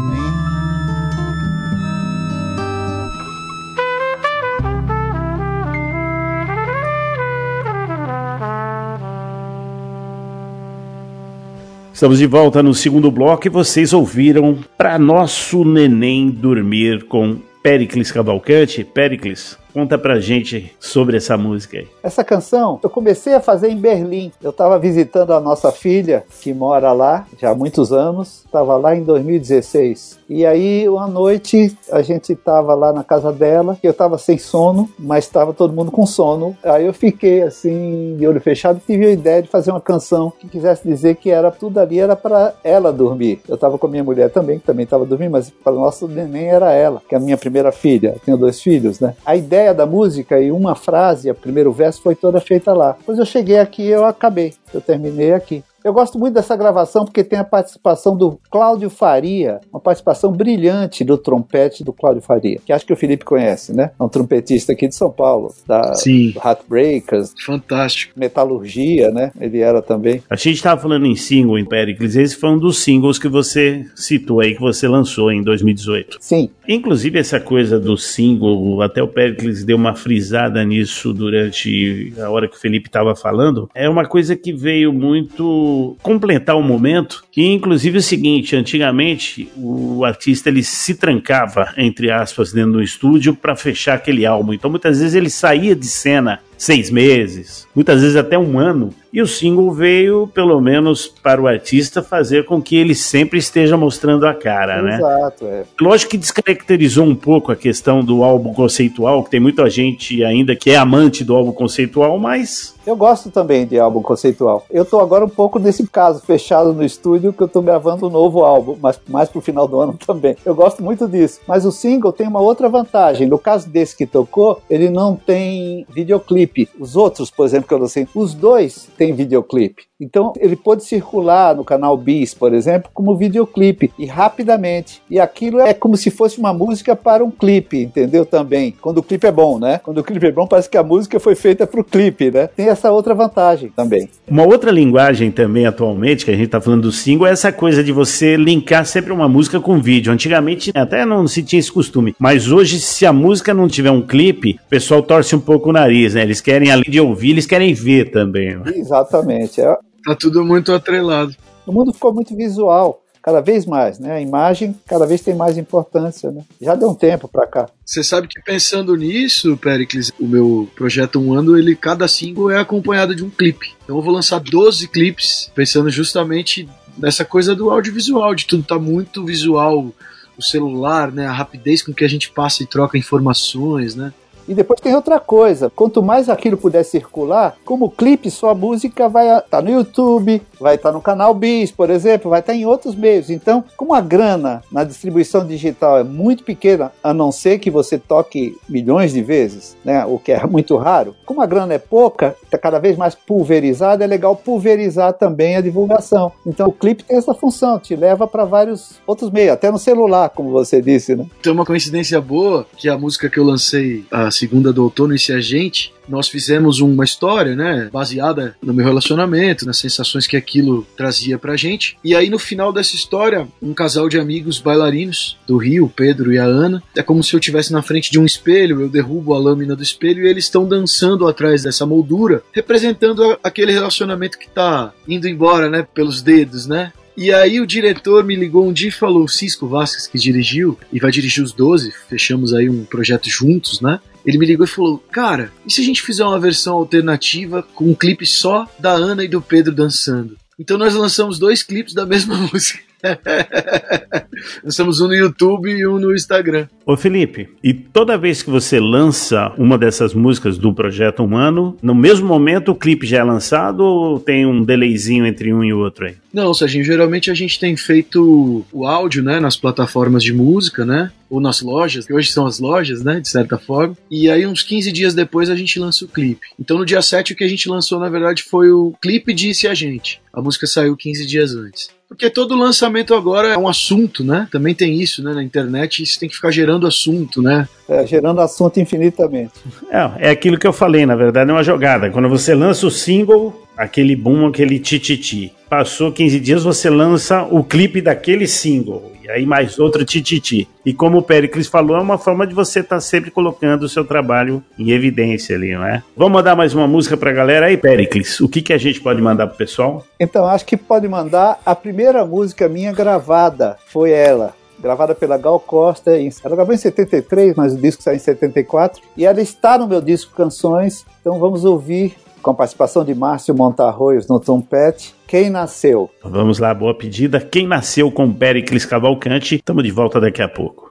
[11.93, 18.13] Estamos de volta no segundo bloco e vocês ouviram Pra Nosso Neném Dormir com Pericles
[18.13, 18.85] Cavalcante.
[18.85, 21.87] Pericles, conta pra gente sobre essa música aí.
[22.03, 24.33] Essa canção eu comecei a fazer em Berlim.
[24.43, 28.43] Eu estava visitando a nossa filha, que mora lá já há muitos anos.
[28.45, 30.18] Estava lá em 2016.
[30.29, 33.79] E aí, uma noite, a gente estava lá na casa dela.
[33.83, 36.55] Eu estava sem sono, mas estava todo mundo com sono.
[36.62, 40.47] Aí eu fiquei assim, de olho fechado, tive a ideia de fazer uma canção que
[40.47, 43.41] quisesse dizer que era tudo ali era para ela dormir.
[43.49, 46.07] Eu estava com a minha mulher também, que também estava dormindo, mas para o nosso
[46.07, 48.12] neném era ela, que é a minha primeira filha.
[48.17, 49.14] Eu tenho dois filhos, né?
[49.25, 52.93] A ideia da música e uma frase, o primeiro verso, foi toda feita lá.
[52.99, 54.53] Depois eu cheguei aqui eu acabei.
[54.75, 55.64] Eu terminei aqui.
[55.85, 61.05] Eu gosto muito dessa gravação porque tem a participação do Cláudio Faria, uma participação brilhante
[61.05, 63.93] do trompete do Cláudio Faria, que acho que o Felipe conhece, né?
[63.99, 66.35] É um trompetista aqui de São Paulo, da Sim.
[66.37, 68.19] Heartbreakers, Fantástico.
[68.19, 69.31] Metalurgia, né?
[69.41, 70.23] Ele era também.
[70.29, 73.87] A gente estava falando em single, em Pericles, esse foi um dos singles que você
[73.95, 76.19] citou aí, que você lançou em 2018.
[76.21, 82.29] Sim, Inclusive, essa coisa do single, até o Pericles deu uma frisada nisso durante a
[82.29, 85.68] hora que o Felipe estava falando, é uma coisa que veio muito
[86.03, 87.25] completar o momento.
[87.37, 92.83] E, inclusive, é o seguinte: antigamente, o artista ele se trancava, entre aspas, dentro do
[92.83, 94.53] estúdio para fechar aquele álbum.
[94.53, 99.23] Então, muitas vezes, ele saía de cena seis meses, muitas vezes até um ano, E
[99.23, 104.27] o single veio, pelo menos para o artista, fazer com que ele sempre esteja mostrando
[104.27, 104.97] a cara, né?
[104.97, 105.64] Exato, é.
[105.81, 110.55] Lógico que descaracterizou um pouco a questão do álbum conceitual, que tem muita gente ainda
[110.55, 114.64] que é amante do álbum conceitual, mas Eu gosto também de álbum conceitual.
[114.71, 118.11] Eu tô agora um pouco nesse caso, fechado no estúdio, que eu tô gravando um
[118.11, 120.37] novo álbum, mas mais pro final do ano também.
[120.42, 121.40] Eu gosto muito disso.
[121.47, 123.27] Mas o single tem uma outra vantagem.
[123.27, 126.68] No caso desse que tocou, ele não tem videoclipe.
[126.81, 129.85] Os outros, por exemplo, que eu lancei, os dois têm videoclipe.
[130.01, 135.01] Então ele pôde circular no canal Bis, por exemplo, como videoclipe e rapidamente.
[135.11, 138.27] E aquilo é como se fosse uma música para um clipe, entendeu?
[138.27, 138.75] Também.
[138.81, 139.81] Quando o clipe é bom, né?
[139.83, 142.49] Quando o clipe é bom, parece que a música foi feita para o clipe, né?
[142.49, 144.09] Tem essa outra vantagem também.
[144.29, 147.83] Uma outra linguagem também atualmente, que a gente está falando do single, é essa coisa
[147.83, 150.13] de você linkar sempre uma música com vídeo.
[150.13, 154.03] Antigamente até não se tinha esse costume, mas hoje, se a música não tiver um
[154.03, 156.23] clipe, o pessoal torce um pouco o nariz, né?
[156.23, 158.57] Eles querem, além de ouvir, eles querem ver também.
[158.57, 158.63] né?
[158.88, 159.61] Exatamente.
[159.61, 161.35] É- Tá tudo muito atrelado.
[161.66, 164.12] O mundo ficou muito visual, cada vez mais, né?
[164.12, 166.42] A imagem cada vez tem mais importância, né?
[166.62, 167.68] Já deu um tempo para cá.
[167.85, 172.59] Você sabe que pensando nisso, Pericles, o meu projeto Um Ano, ele, cada single é
[172.59, 173.74] acompanhado de um clipe.
[173.85, 178.79] Então eu vou lançar 12 clipes, pensando justamente nessa coisa do audiovisual, de tudo tá
[178.79, 179.92] muito visual,
[180.38, 184.12] o celular, né, a rapidez com que a gente passa e troca informações, né?
[184.49, 189.39] E depois tem outra coisa, quanto mais aquilo puder circular, como clipe, sua música vai
[189.39, 193.29] estar no YouTube, vai estar no canal Bis, por exemplo, vai estar em outros meios.
[193.29, 197.99] Então, como a grana na distribuição digital é muito pequena, a não ser que você
[197.99, 202.35] toque milhões de vezes, né, o que é muito raro, como a grana é pouca,
[202.43, 206.33] está cada vez mais pulverizada, é legal pulverizar também a divulgação.
[206.47, 210.31] Então, o clipe tem essa função, te leva para vários outros meios, até no celular,
[210.31, 211.27] como você disse, né?
[211.43, 215.33] Tem uma coincidência boa que a música que eu lancei, a segunda do outono, esse
[215.33, 221.38] agente, nós fizemos uma história, né, baseada no meu relacionamento, nas sensações que aquilo trazia
[221.38, 221.96] pra gente.
[222.03, 226.38] E aí no final dessa história, um casal de amigos bailarinos do Rio, Pedro e
[226.38, 229.38] a Ana, é como se eu estivesse na frente de um espelho, eu derrubo a
[229.38, 234.48] lâmina do espelho e eles estão dançando atrás dessa moldura, representando a- aquele relacionamento que
[234.48, 236.92] tá indo embora, né, pelos dedos, né?
[237.16, 240.79] E aí o diretor me ligou um dia e falou, o Cisco Vasquez que dirigiu,
[240.92, 243.98] e vai dirigir os 12, fechamos aí um projeto juntos, né?
[244.29, 247.87] Ele me ligou e falou, cara, e se a gente fizer uma versão alternativa com
[247.87, 250.37] um clipe só da Ana e do Pedro dançando?
[250.59, 252.88] Então nós lançamos dois clipes da mesma música.
[254.65, 256.67] lançamos um no YouTube e um no Instagram.
[256.85, 261.95] Ô Felipe, e toda vez que você lança uma dessas músicas do Projeto Humano, no
[261.95, 265.79] mesmo momento o clipe já é lançado ou tem um delayzinho entre um e o
[265.79, 266.17] outro aí?
[266.33, 271.11] Não, Serginho, geralmente a gente tem feito o áudio, né, nas plataformas de música, né,
[271.29, 274.63] ou nas lojas, que hoje são as lojas, né, de certa forma, e aí uns
[274.63, 276.49] 15 dias depois a gente lança o clipe.
[276.59, 279.67] Então no dia 7 o que a gente lançou, na verdade, foi o clipe Disse
[279.67, 280.21] a Gente.
[280.33, 281.98] A música saiu 15 dias antes.
[282.09, 284.49] Porque todo lançamento agora é um assunto, né?
[284.51, 285.35] Também tem isso, né?
[285.35, 287.68] Na internet, isso tem que ficar gerando assunto, né?
[287.87, 289.53] É, gerando assunto infinitamente.
[289.90, 292.11] É, é aquilo que eu falei, na verdade, é uma jogada.
[292.11, 295.53] Quando você lança o single, aquele boom, aquele tititi.
[295.68, 299.12] Passou 15 dias, você lança o clipe daquele single.
[299.29, 300.69] Aí mais outro tititi.
[300.85, 304.05] E como o Pericles falou, é uma forma de você estar sempre colocando o seu
[304.05, 306.03] trabalho em evidência ali, não é?
[306.17, 308.41] Vamos mandar mais uma música pra galera aí, Pericles.
[308.41, 310.05] O que, que a gente pode mandar pro pessoal?
[310.19, 314.55] Então, acho que pode mandar a primeira música minha gravada, foi ela.
[314.81, 319.03] Gravada pela Gal Costa, ela gravou em 73, mas o disco saiu em 74.
[319.17, 323.55] E ela está no meu disco Canções, então vamos ouvir, com a participação de Márcio
[323.55, 326.09] Montarroios no trompete, Quem Nasceu.
[326.25, 327.38] Vamos lá, boa pedida.
[327.38, 329.57] Quem nasceu com Pericles Cavalcante?
[329.57, 330.91] Estamos de volta daqui a pouco.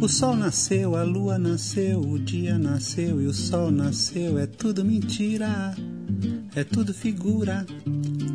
[0.00, 4.38] O sol nasceu, a lua nasceu, o dia nasceu e o sol nasceu.
[4.38, 5.74] É tudo mentira,
[6.54, 7.66] é tudo figura.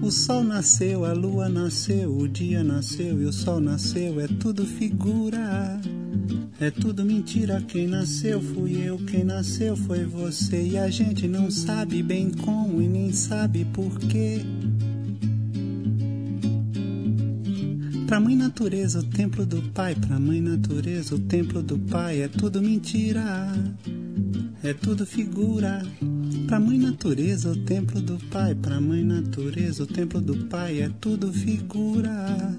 [0.01, 4.19] O sol nasceu, a lua nasceu, o dia nasceu e o sol nasceu.
[4.19, 5.79] É tudo figura,
[6.59, 7.63] é tudo mentira.
[7.65, 10.61] Quem nasceu fui eu, quem nasceu foi você.
[10.61, 14.41] E a gente não sabe bem como e nem sabe porquê.
[18.07, 19.93] Pra mãe natureza, o templo do pai.
[19.93, 22.21] Pra mãe natureza, o templo do pai.
[22.21, 23.53] É tudo mentira,
[24.63, 25.85] é tudo figura.
[26.47, 28.55] Pra mãe natureza, o templo do pai.
[28.55, 30.79] Pra mãe natureza, o templo do pai.
[30.79, 32.55] É tudo figura,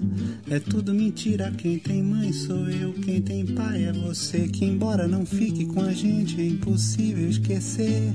[0.47, 1.51] é tudo mentira.
[1.57, 4.47] Quem tem mãe sou eu, quem tem pai é você.
[4.47, 8.13] Que embora não fique com a gente, é impossível esquecer.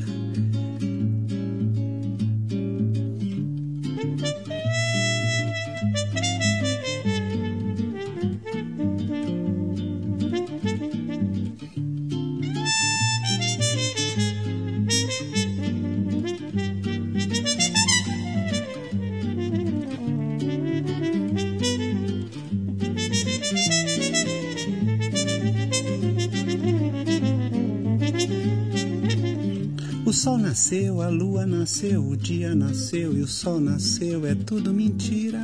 [30.54, 35.40] Nasceu, a lua nasceu, o dia nasceu e o sol nasceu, é tudo mentira,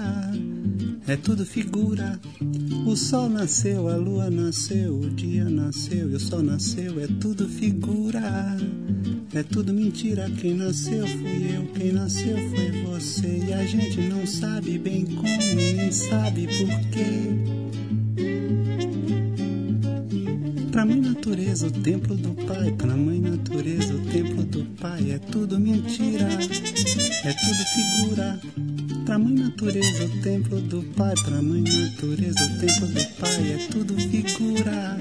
[1.04, 2.20] é tudo figura.
[2.86, 7.48] O sol nasceu, a lua nasceu, o dia nasceu e o sol nasceu, é tudo
[7.48, 8.56] figura.
[9.34, 13.42] É tudo mentira, quem nasceu fui eu, quem nasceu foi você.
[13.48, 17.60] E a gente não sabe bem como, nem sabe por quê.
[20.70, 22.70] Pra mãe natureza, o templo do pai.
[22.72, 25.10] Pra mãe natureza, o templo do pai.
[25.10, 26.28] É tudo mentira,
[27.24, 28.40] é tudo figura.
[29.04, 31.14] Pra mãe natureza, o templo do pai.
[31.24, 33.52] Pra mãe natureza, o templo do pai.
[33.52, 34.98] É tudo figura,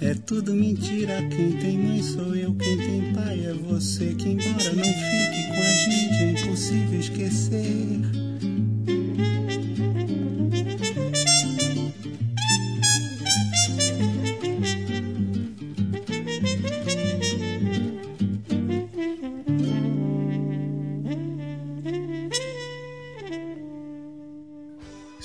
[0.00, 1.22] é tudo mentira.
[1.28, 4.14] Quem tem mãe sou eu, quem tem pai é você.
[4.14, 8.21] Que embora não fique com a gente, é impossível esquecer.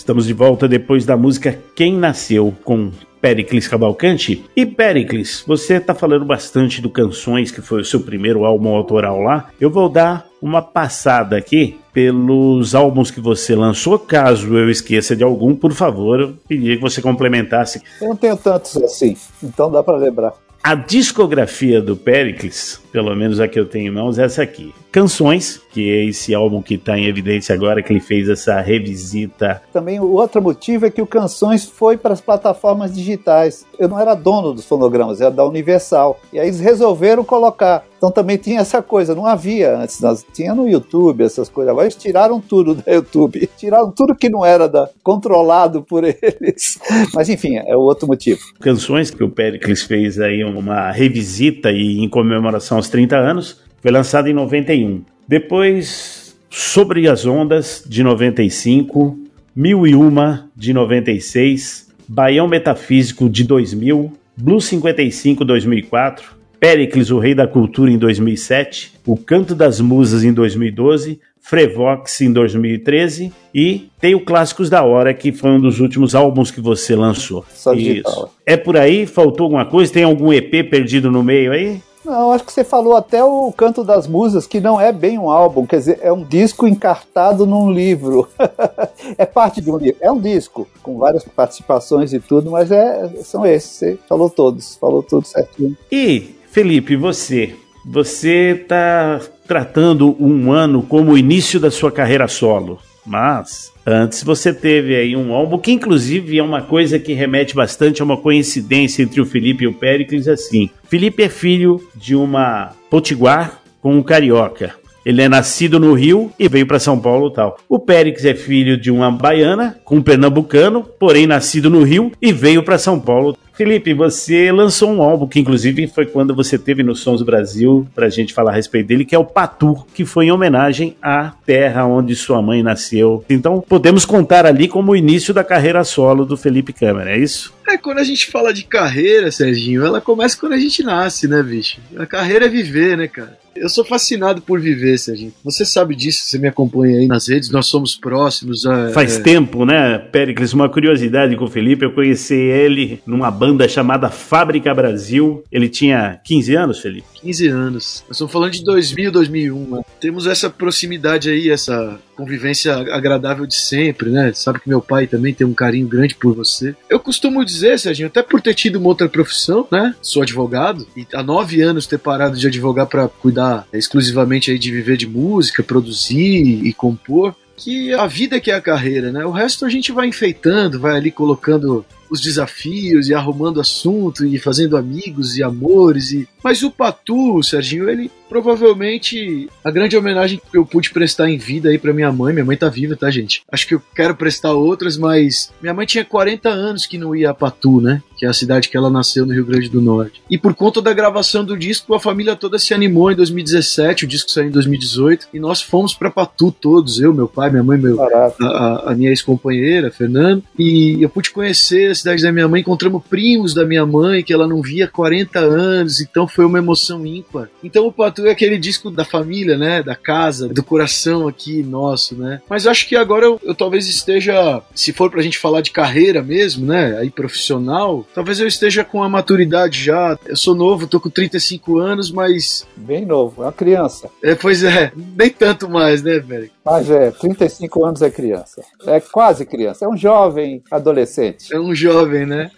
[0.07, 4.41] Estamos de volta depois da música Quem Nasceu com Pericles Cavalcante.
[4.55, 9.19] E Pericles, você está falando bastante do Canções, que foi o seu primeiro álbum autoral
[9.19, 9.49] lá.
[9.59, 13.99] Eu vou dar uma passada aqui pelos álbuns que você lançou.
[13.99, 17.81] Caso eu esqueça de algum, por favor, eu pediria que você complementasse.
[17.99, 20.31] Eu não tenho tantos assim, então dá para lembrar.
[20.63, 24.73] A discografia do Pericles, pelo menos a que eu tenho em mãos, é essa aqui.
[24.97, 29.61] Canções, que é esse álbum que está em evidência agora, que ele fez essa revisita.
[29.71, 33.63] Também o outro motivo é que o Canções foi para as plataformas digitais.
[33.77, 36.19] Eu não era dono dos fonogramas, era da Universal.
[36.33, 37.85] E aí eles resolveram colocar.
[37.95, 41.71] Então também tinha essa coisa, não havia antes, nós tinha no YouTube essas coisas.
[41.71, 46.79] Agora eles tiraram tudo da YouTube, tiraram tudo que não era da, controlado por eles.
[47.13, 48.39] Mas enfim, é o outro motivo.
[48.59, 53.91] Canções que o Pericles fez aí uma revisita e em comemoração aos 30 anos, foi
[53.93, 55.01] lançado em 91.
[55.25, 59.17] Depois, Sobre as Ondas, de 95,
[59.55, 67.33] Mil e Uma, de 96, Baião Metafísico, de 2000, Blue 55, 2004, Pericles, o Rei
[67.33, 74.13] da Cultura, em 2007, O Canto das Musas, em 2012, Frevox em 2013 e tem
[74.13, 77.45] o Clássicos da Hora, que foi um dos últimos álbuns que você lançou.
[77.53, 78.11] Só digital.
[78.11, 78.29] Isso.
[78.45, 79.05] É por aí?
[79.05, 79.93] Faltou alguma coisa?
[79.93, 81.81] Tem algum EP perdido no meio aí?
[82.07, 85.29] Não, acho que você falou até o Canto das Musas, que não é bem um
[85.29, 88.29] álbum, quer dizer, é um disco encartado num livro.
[89.17, 89.97] é parte de um livro.
[89.99, 93.71] É um disco, com várias participações e tudo, mas é, são esses.
[93.71, 95.75] Você falou todos, falou tudo certinho.
[95.91, 97.53] E, Felipe, você?
[97.85, 104.53] Você está tratando um ano como o início da sua carreira solo, mas antes você
[104.53, 109.01] teve aí um álbum que inclusive é uma coisa que remete bastante a uma coincidência
[109.01, 110.69] entre o Felipe e o Pericles assim.
[110.89, 114.75] Felipe é filho de uma potiguar com um carioca.
[115.05, 117.57] Ele é nascido no Rio e veio para São Paulo tal.
[117.69, 122.33] O Périx é filho de uma baiana com um pernambucano, porém nascido no Rio e
[122.33, 123.37] veio para São Paulo.
[123.57, 128.07] Felipe, você lançou um álbum que inclusive foi quando você teve no Sons Brasil pra
[128.07, 131.87] gente falar a respeito dele, que é o Patu, que foi em homenagem à terra
[131.87, 133.25] onde sua mãe nasceu.
[133.27, 137.51] Então, podemos contar ali como o início da carreira solo do Felipe Câmara, é isso?
[137.67, 141.41] É, quando a gente fala de carreira, Serginho, ela começa quando a gente nasce, né,
[141.41, 141.79] bicho?
[141.97, 143.37] A carreira é viver, né, cara?
[143.61, 145.33] Eu sou fascinado por viver, Serginho.
[145.43, 148.65] Você sabe disso, você me acompanha aí nas redes, nós somos próximos.
[148.65, 149.21] É, Faz é...
[149.21, 150.53] tempo, né, Pericles?
[150.53, 155.43] Uma curiosidade com o Felipe, eu conheci ele numa banda chamada Fábrica Brasil.
[155.51, 157.07] Ele tinha 15 anos, Felipe?
[157.21, 158.03] 15 anos.
[158.07, 159.75] Nós estamos falando de 2000, 2001.
[159.75, 159.81] Né?
[159.99, 164.33] Temos essa proximidade aí, essa convivência agradável de sempre, né?
[164.33, 166.75] Sabe que meu pai também tem um carinho grande por você.
[166.89, 169.95] Eu costumo dizer, Serginho, até por ter tido uma outra profissão, né?
[170.01, 174.71] Sou advogado e há nove anos ter parado de advogar para cuidar exclusivamente aí de
[174.71, 179.25] viver de música, produzir e compor que a vida que é a carreira, né?
[179.25, 184.37] O resto a gente vai enfeitando, vai ali colocando os desafios e arrumando assunto e
[184.37, 190.57] fazendo amigos e amores e mas o Patu, Serginho, ele provavelmente a grande homenagem que
[190.57, 193.43] eu pude prestar em vida aí para minha mãe, minha mãe tá viva, tá, gente?
[193.51, 197.31] Acho que eu quero prestar outras, mas minha mãe tinha 40 anos que não ia
[197.31, 198.01] a Patu, né?
[198.17, 200.21] Que é a cidade que ela nasceu no Rio Grande do Norte.
[200.29, 204.07] E por conta da gravação do disco, a família toda se animou em 2017, o
[204.07, 207.77] disco saiu em 2018, e nós fomos para Patu todos, eu, meu pai, minha mãe,
[207.77, 213.03] meu, a, a, minha ex-companheira, Fernando, e eu pude conhecer cidade da minha mãe, encontramos
[213.09, 217.05] primos da minha mãe que ela não via há 40 anos, então foi uma emoção
[217.05, 217.49] ímpar.
[217.63, 219.83] Então o Patu é aquele disco da família, né?
[219.83, 222.41] Da casa, do coração aqui nosso, né?
[222.49, 226.21] Mas acho que agora eu, eu talvez esteja, se for pra gente falar de carreira
[226.21, 226.97] mesmo, né?
[226.97, 230.17] Aí profissional, talvez eu esteja com a maturidade já.
[230.25, 232.65] Eu sou novo, tô com 35 anos, mas.
[232.75, 234.09] Bem novo, é uma criança.
[234.23, 236.49] É, pois é, nem tanto mais, né, velho?
[236.63, 238.61] Mas é, 35 anos é criança.
[238.85, 241.53] É quase criança, é um jovem adolescente.
[241.53, 241.86] É um jovem,
[242.25, 242.51] né?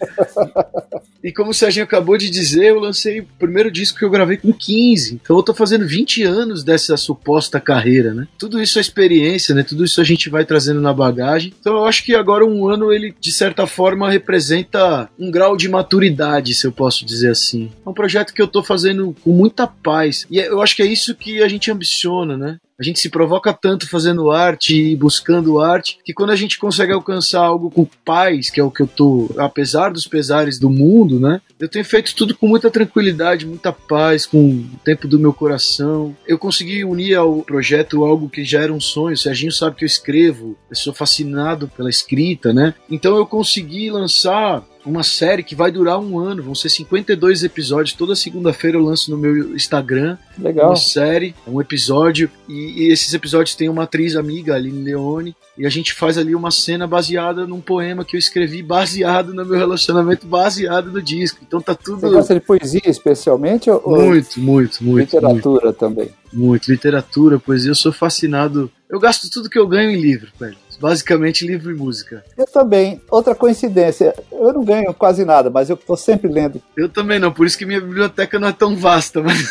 [1.22, 4.36] e como o Serginho acabou de dizer, eu lancei o primeiro disco que eu gravei
[4.36, 5.20] com 15.
[5.22, 8.26] Então eu tô fazendo 20 anos dessa suposta carreira, né?
[8.38, 9.62] Tudo isso é experiência, né?
[9.62, 11.52] Tudo isso a gente vai trazendo na bagagem.
[11.60, 15.68] Então eu acho que agora um ano ele, de certa forma, representa um grau de
[15.68, 17.70] maturidade, se eu posso dizer assim.
[17.84, 20.26] É um projeto que eu tô fazendo com muita paz.
[20.30, 22.58] E eu acho que é isso que a gente ambiciona, né?
[22.80, 26.94] A gente se provoca tanto fazendo arte e buscando arte que quando a gente consegue
[26.94, 31.20] alcançar algo com paz, que é o que eu tô, apesar dos pesares do mundo,
[31.20, 31.42] né?
[31.58, 36.16] Eu tenho feito tudo com muita tranquilidade, muita paz, com o tempo do meu coração.
[36.26, 39.12] Eu consegui unir ao projeto algo que já era um sonho.
[39.12, 42.72] O Serginho sabe que eu escrevo, eu sou fascinado pela escrita, né?
[42.90, 47.94] Então eu consegui lançar uma série que vai durar um ano, vão ser 52 episódios.
[47.94, 50.68] Toda segunda-feira eu lanço no meu Instagram Legal.
[50.68, 55.66] uma série, um episódio, e, e esses episódios têm uma atriz amiga, Aline Leone, e
[55.66, 59.58] a gente faz ali uma cena baseada num poema que eu escrevi, baseado no meu
[59.58, 61.40] relacionamento, baseado no disco.
[61.46, 62.00] Então tá tudo.
[62.00, 63.70] Você gosta de poesia especialmente?
[63.70, 65.04] Ou muito, muito, muito.
[65.04, 66.10] literatura muito, também?
[66.32, 68.70] Muito, literatura, poesia, eu sou fascinado.
[68.88, 70.56] Eu gasto tudo que eu ganho em livro, velho.
[70.80, 72.24] Basicamente livro e música.
[72.36, 73.00] Eu também.
[73.10, 76.62] Outra coincidência, eu não ganho quase nada, mas eu tô sempre lendo.
[76.76, 79.50] Eu também não, por isso que minha biblioteca não é tão vasta, mas.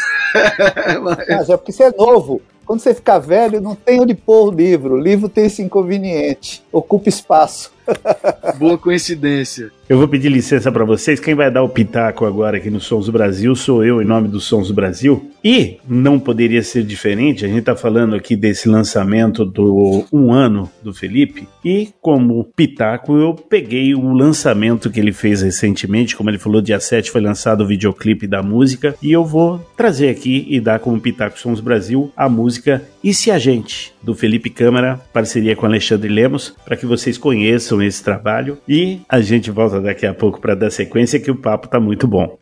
[1.02, 1.50] mas...
[1.50, 2.42] é porque você é novo.
[2.70, 4.94] Quando você ficar velho, não tem onde pôr o livro.
[4.94, 7.72] O livro tem esse inconveniente, ocupa espaço.
[8.60, 9.72] Boa coincidência.
[9.88, 11.20] Eu vou pedir licença para vocês.
[11.20, 14.28] Quem vai dar o pitaco agora aqui no Sons do Brasil sou eu, em nome
[14.28, 15.32] do Sons do Brasil.
[15.44, 17.46] E não poderia ser diferente.
[17.46, 21.48] A gente está falando aqui desse lançamento do um ano do Felipe.
[21.64, 26.16] E como pitaco, eu peguei o lançamento que ele fez recentemente.
[26.16, 28.96] Como ele falou, dia 7 foi lançado o videoclipe da música.
[29.02, 33.32] E eu vou trazer aqui e dar como pitaco Sons Brasil a música E Se
[33.32, 38.58] a Gente, do Felipe Câmara, parceria com Alexandre Lemos, para que vocês conheçam esse trabalho.
[38.68, 42.08] E a gente volta daqui a pouco para dar sequência que o papo tá muito
[42.08, 42.38] bom.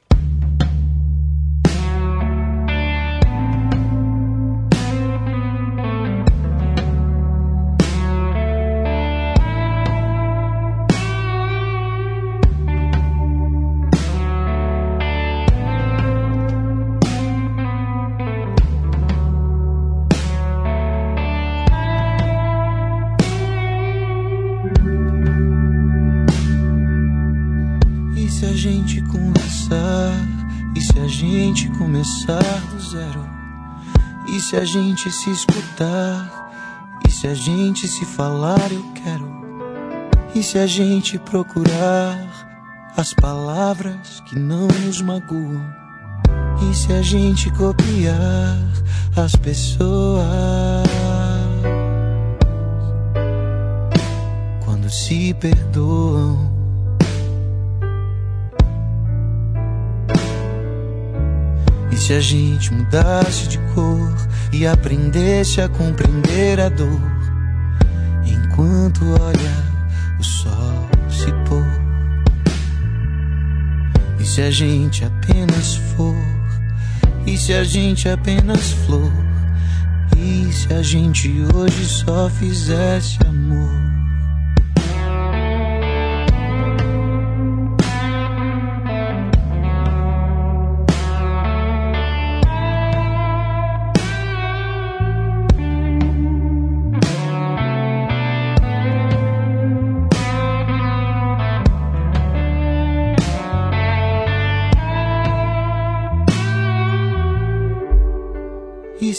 [34.67, 36.99] Gente se escutar?
[37.07, 39.25] E se a gente se falar, eu quero?
[40.35, 42.19] E se a gente procurar
[42.97, 45.65] as palavras que não nos magoam?
[46.69, 48.57] E se a gente copiar
[49.15, 50.25] as pessoas
[54.65, 56.56] quando se perdoam?
[61.97, 64.15] E se a gente mudasse de cor
[64.53, 67.01] e aprendesse a compreender a dor,
[68.23, 71.65] enquanto olha o sol se pôr?
[74.19, 76.15] E se a gente apenas for?
[77.25, 79.11] E se a gente apenas flor?
[80.15, 83.96] E se a gente hoje só fizesse amor?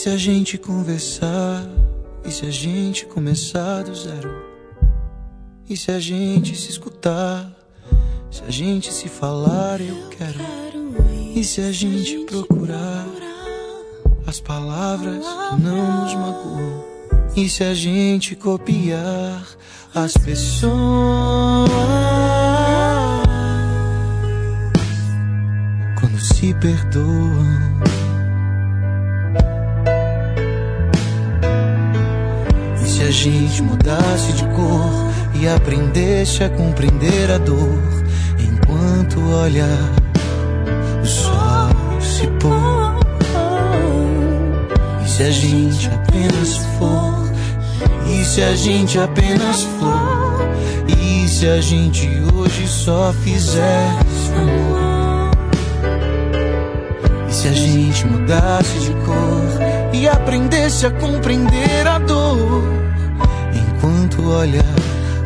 [0.08, 1.68] Se a gente conversar?
[2.24, 4.42] E se a gente começar do zero?
[5.68, 7.52] E se a gente se escutar?
[8.30, 10.40] Se a gente se falar, eu quero.
[11.34, 13.06] E se a gente procurar
[14.26, 16.84] as palavras que não nos magoam?
[17.36, 19.46] E se a gente copiar
[19.94, 21.68] as pessoas
[26.00, 27.97] quando se perdoam?
[32.98, 34.90] Se a gente mudasse de cor
[35.32, 37.78] e aprendesse a compreender a dor,
[38.40, 39.92] enquanto olhar
[41.00, 42.98] o sol se pôr.
[45.04, 47.30] E se a gente apenas for?
[48.10, 50.48] E se a gente apenas for?
[50.98, 55.30] E se a gente hoje só fizesse amor?
[57.28, 62.77] E se a gente mudasse de cor e aprendesse a compreender a dor?
[64.18, 64.64] Enquanto olha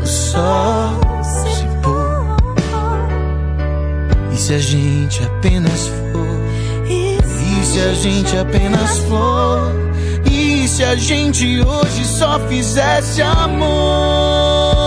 [0.03, 2.37] o sol se pôr.
[4.33, 6.91] E se a gente apenas for?
[6.91, 7.19] E
[7.65, 9.73] se a gente apenas for?
[10.31, 14.82] E se a gente hoje só fizesse amor?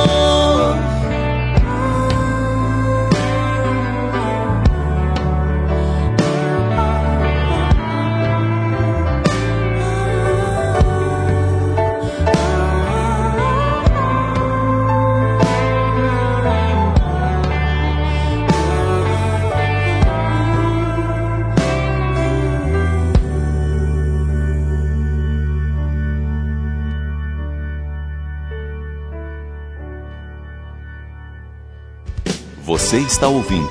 [32.86, 33.68] Você está ouvindo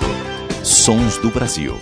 [0.64, 1.78] Sons do Brasil.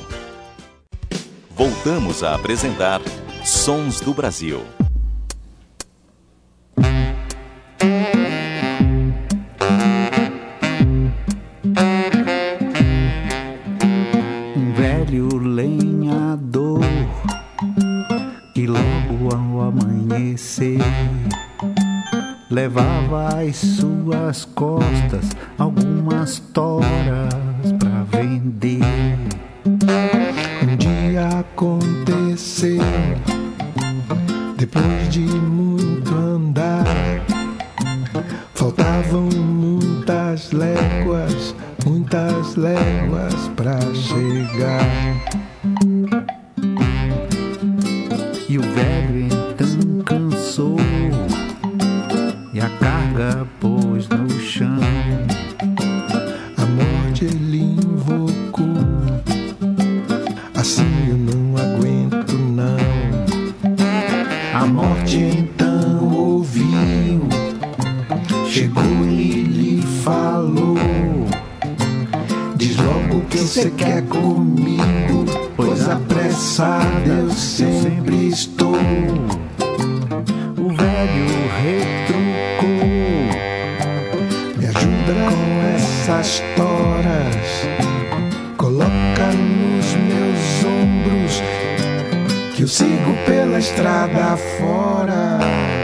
[1.57, 3.01] Voltamos a apresentar
[3.43, 4.61] Sons do Brasil.
[14.55, 16.81] Um velho lenhador
[18.55, 20.77] que logo ao amanhecer
[22.51, 24.92] levava às suas costas
[72.63, 75.25] Diz logo o que você quer comigo,
[75.57, 78.77] pois apressado eu sempre estou.
[80.57, 81.27] O velho
[81.61, 82.87] retrucou.
[84.57, 87.67] Me ajuda com essas toras.
[88.57, 91.43] Coloca nos meus ombros.
[92.55, 95.82] Que eu sigo pela estrada fora.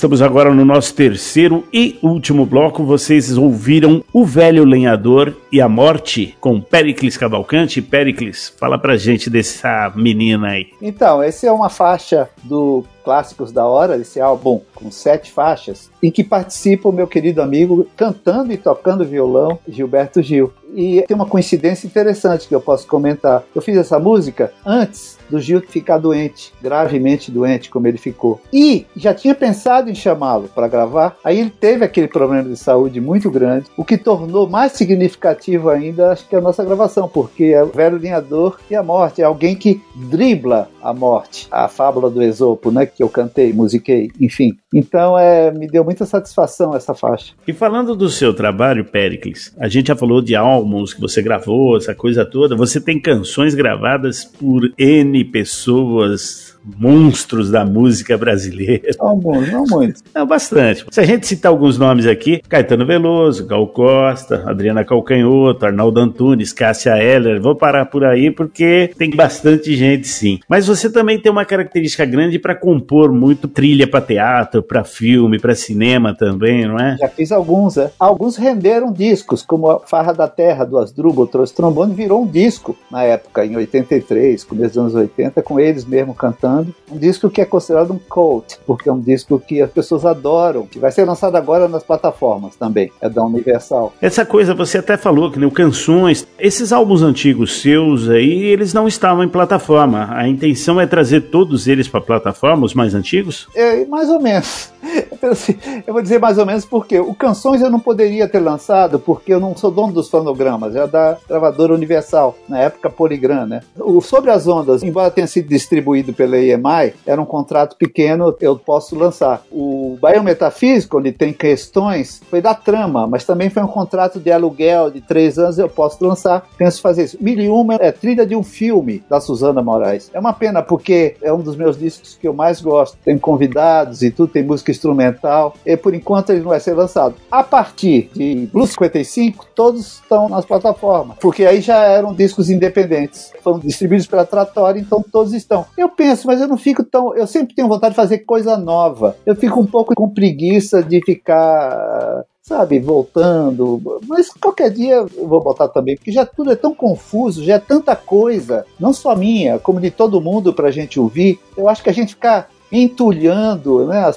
[0.00, 2.82] Estamos agora no nosso terceiro e último bloco.
[2.84, 7.82] Vocês ouviram O Velho Lenhador e a Morte com Pericles Cavalcante.
[7.82, 10.68] Pericles, fala pra gente dessa menina aí.
[10.80, 16.10] Então, essa é uma faixa do Clássicos da Hora, esse álbum com sete faixas, em
[16.10, 20.52] que participa o meu querido amigo cantando e tocando violão, Gilberto Gil.
[20.74, 23.42] E tem uma coincidência interessante que eu posso comentar.
[23.54, 28.40] Eu fiz essa música antes do Gil ficar doente, gravemente doente, como ele ficou.
[28.52, 33.00] E já tinha pensado em chamá-lo para gravar, aí ele teve aquele problema de saúde
[33.00, 37.62] muito grande, o que tornou mais significativo ainda, acho que a nossa gravação, porque é
[37.62, 42.22] o velho linhador e a morte, é alguém que dribla a morte, a fábula do
[42.22, 44.58] Esopo, né, que eu cantei, musiquei, enfim.
[44.74, 47.32] Então é, me deu muita satisfação essa faixa.
[47.46, 51.76] E falando do seu trabalho, Pericles, a gente já falou de álbuns que você gravou,
[51.76, 52.56] essa coisa toda.
[52.56, 58.90] Você tem canções gravadas por N pessoas monstros da música brasileira.
[58.98, 60.02] Alguns, não muitos.
[60.14, 60.84] Não, bastante.
[60.90, 66.52] Se a gente citar alguns nomes aqui, Caetano Veloso, Gal Costa, Adriana Calcanhoto, Arnaldo Antunes,
[66.52, 70.38] Cássia Heller, vou parar por aí porque tem bastante gente sim.
[70.48, 75.38] Mas você também tem uma característica grande para compor muito trilha para teatro, para filme,
[75.38, 76.96] para cinema também, não é?
[76.98, 77.90] Já fiz alguns, é.
[77.98, 82.76] Alguns renderam discos, como a Farra da Terra, do Asdrubal, trouxe trombone, virou um disco
[82.90, 87.40] na época, em 83, começo dos anos 80, com eles mesmo cantando um disco que
[87.40, 91.04] é considerado um cult, porque é um disco que as pessoas adoram, que vai ser
[91.04, 93.92] lançado agora nas plataformas também, é da Universal.
[94.00, 98.88] Essa coisa, você até falou que né, canções, esses álbuns antigos seus aí, eles não
[98.88, 100.08] estavam em plataforma.
[100.10, 103.46] A intenção é trazer todos eles para plataforma, os mais antigos?
[103.54, 104.49] É, mais ou menos.
[105.30, 108.98] Assim, eu vou dizer mais ou menos porque o Canções eu não poderia ter lançado
[108.98, 113.60] porque eu não sou dono dos fonogramas, é da gravadora Universal, na época Poligram, né?
[113.78, 118.56] O Sobre as Ondas, embora tenha sido distribuído pela EMI, era um contrato pequeno, eu
[118.56, 119.42] posso lançar.
[119.50, 124.32] O Bahia Metafísico, onde tem questões, foi da trama, mas também foi um contrato de
[124.32, 127.18] aluguel de três anos, eu posso lançar, penso fazer isso.
[127.20, 130.10] Mil e uma é trilha de um filme da Suzana Moraes.
[130.12, 132.96] É uma pena, porque é um dos meus discos que eu mais gosto.
[133.04, 137.14] Tem convidados e tudo, música instrumental, e por enquanto ele não vai ser lançado.
[137.30, 143.32] A partir de Blues 55, todos estão nas plataformas, porque aí já eram discos independentes.
[143.42, 145.66] Foram distribuídos pela Tratória, então todos estão.
[145.76, 147.14] Eu penso, mas eu não fico tão.
[147.14, 149.16] Eu sempre tenho vontade de fazer coisa nova.
[149.24, 154.00] Eu fico um pouco com preguiça de ficar sabe, voltando.
[154.08, 157.58] Mas qualquer dia eu vou botar também, porque já tudo é tão confuso, já é
[157.60, 161.38] tanta coisa, não só minha, como de todo mundo para a gente ouvir.
[161.56, 164.10] Eu acho que a gente ficar entulhando, né,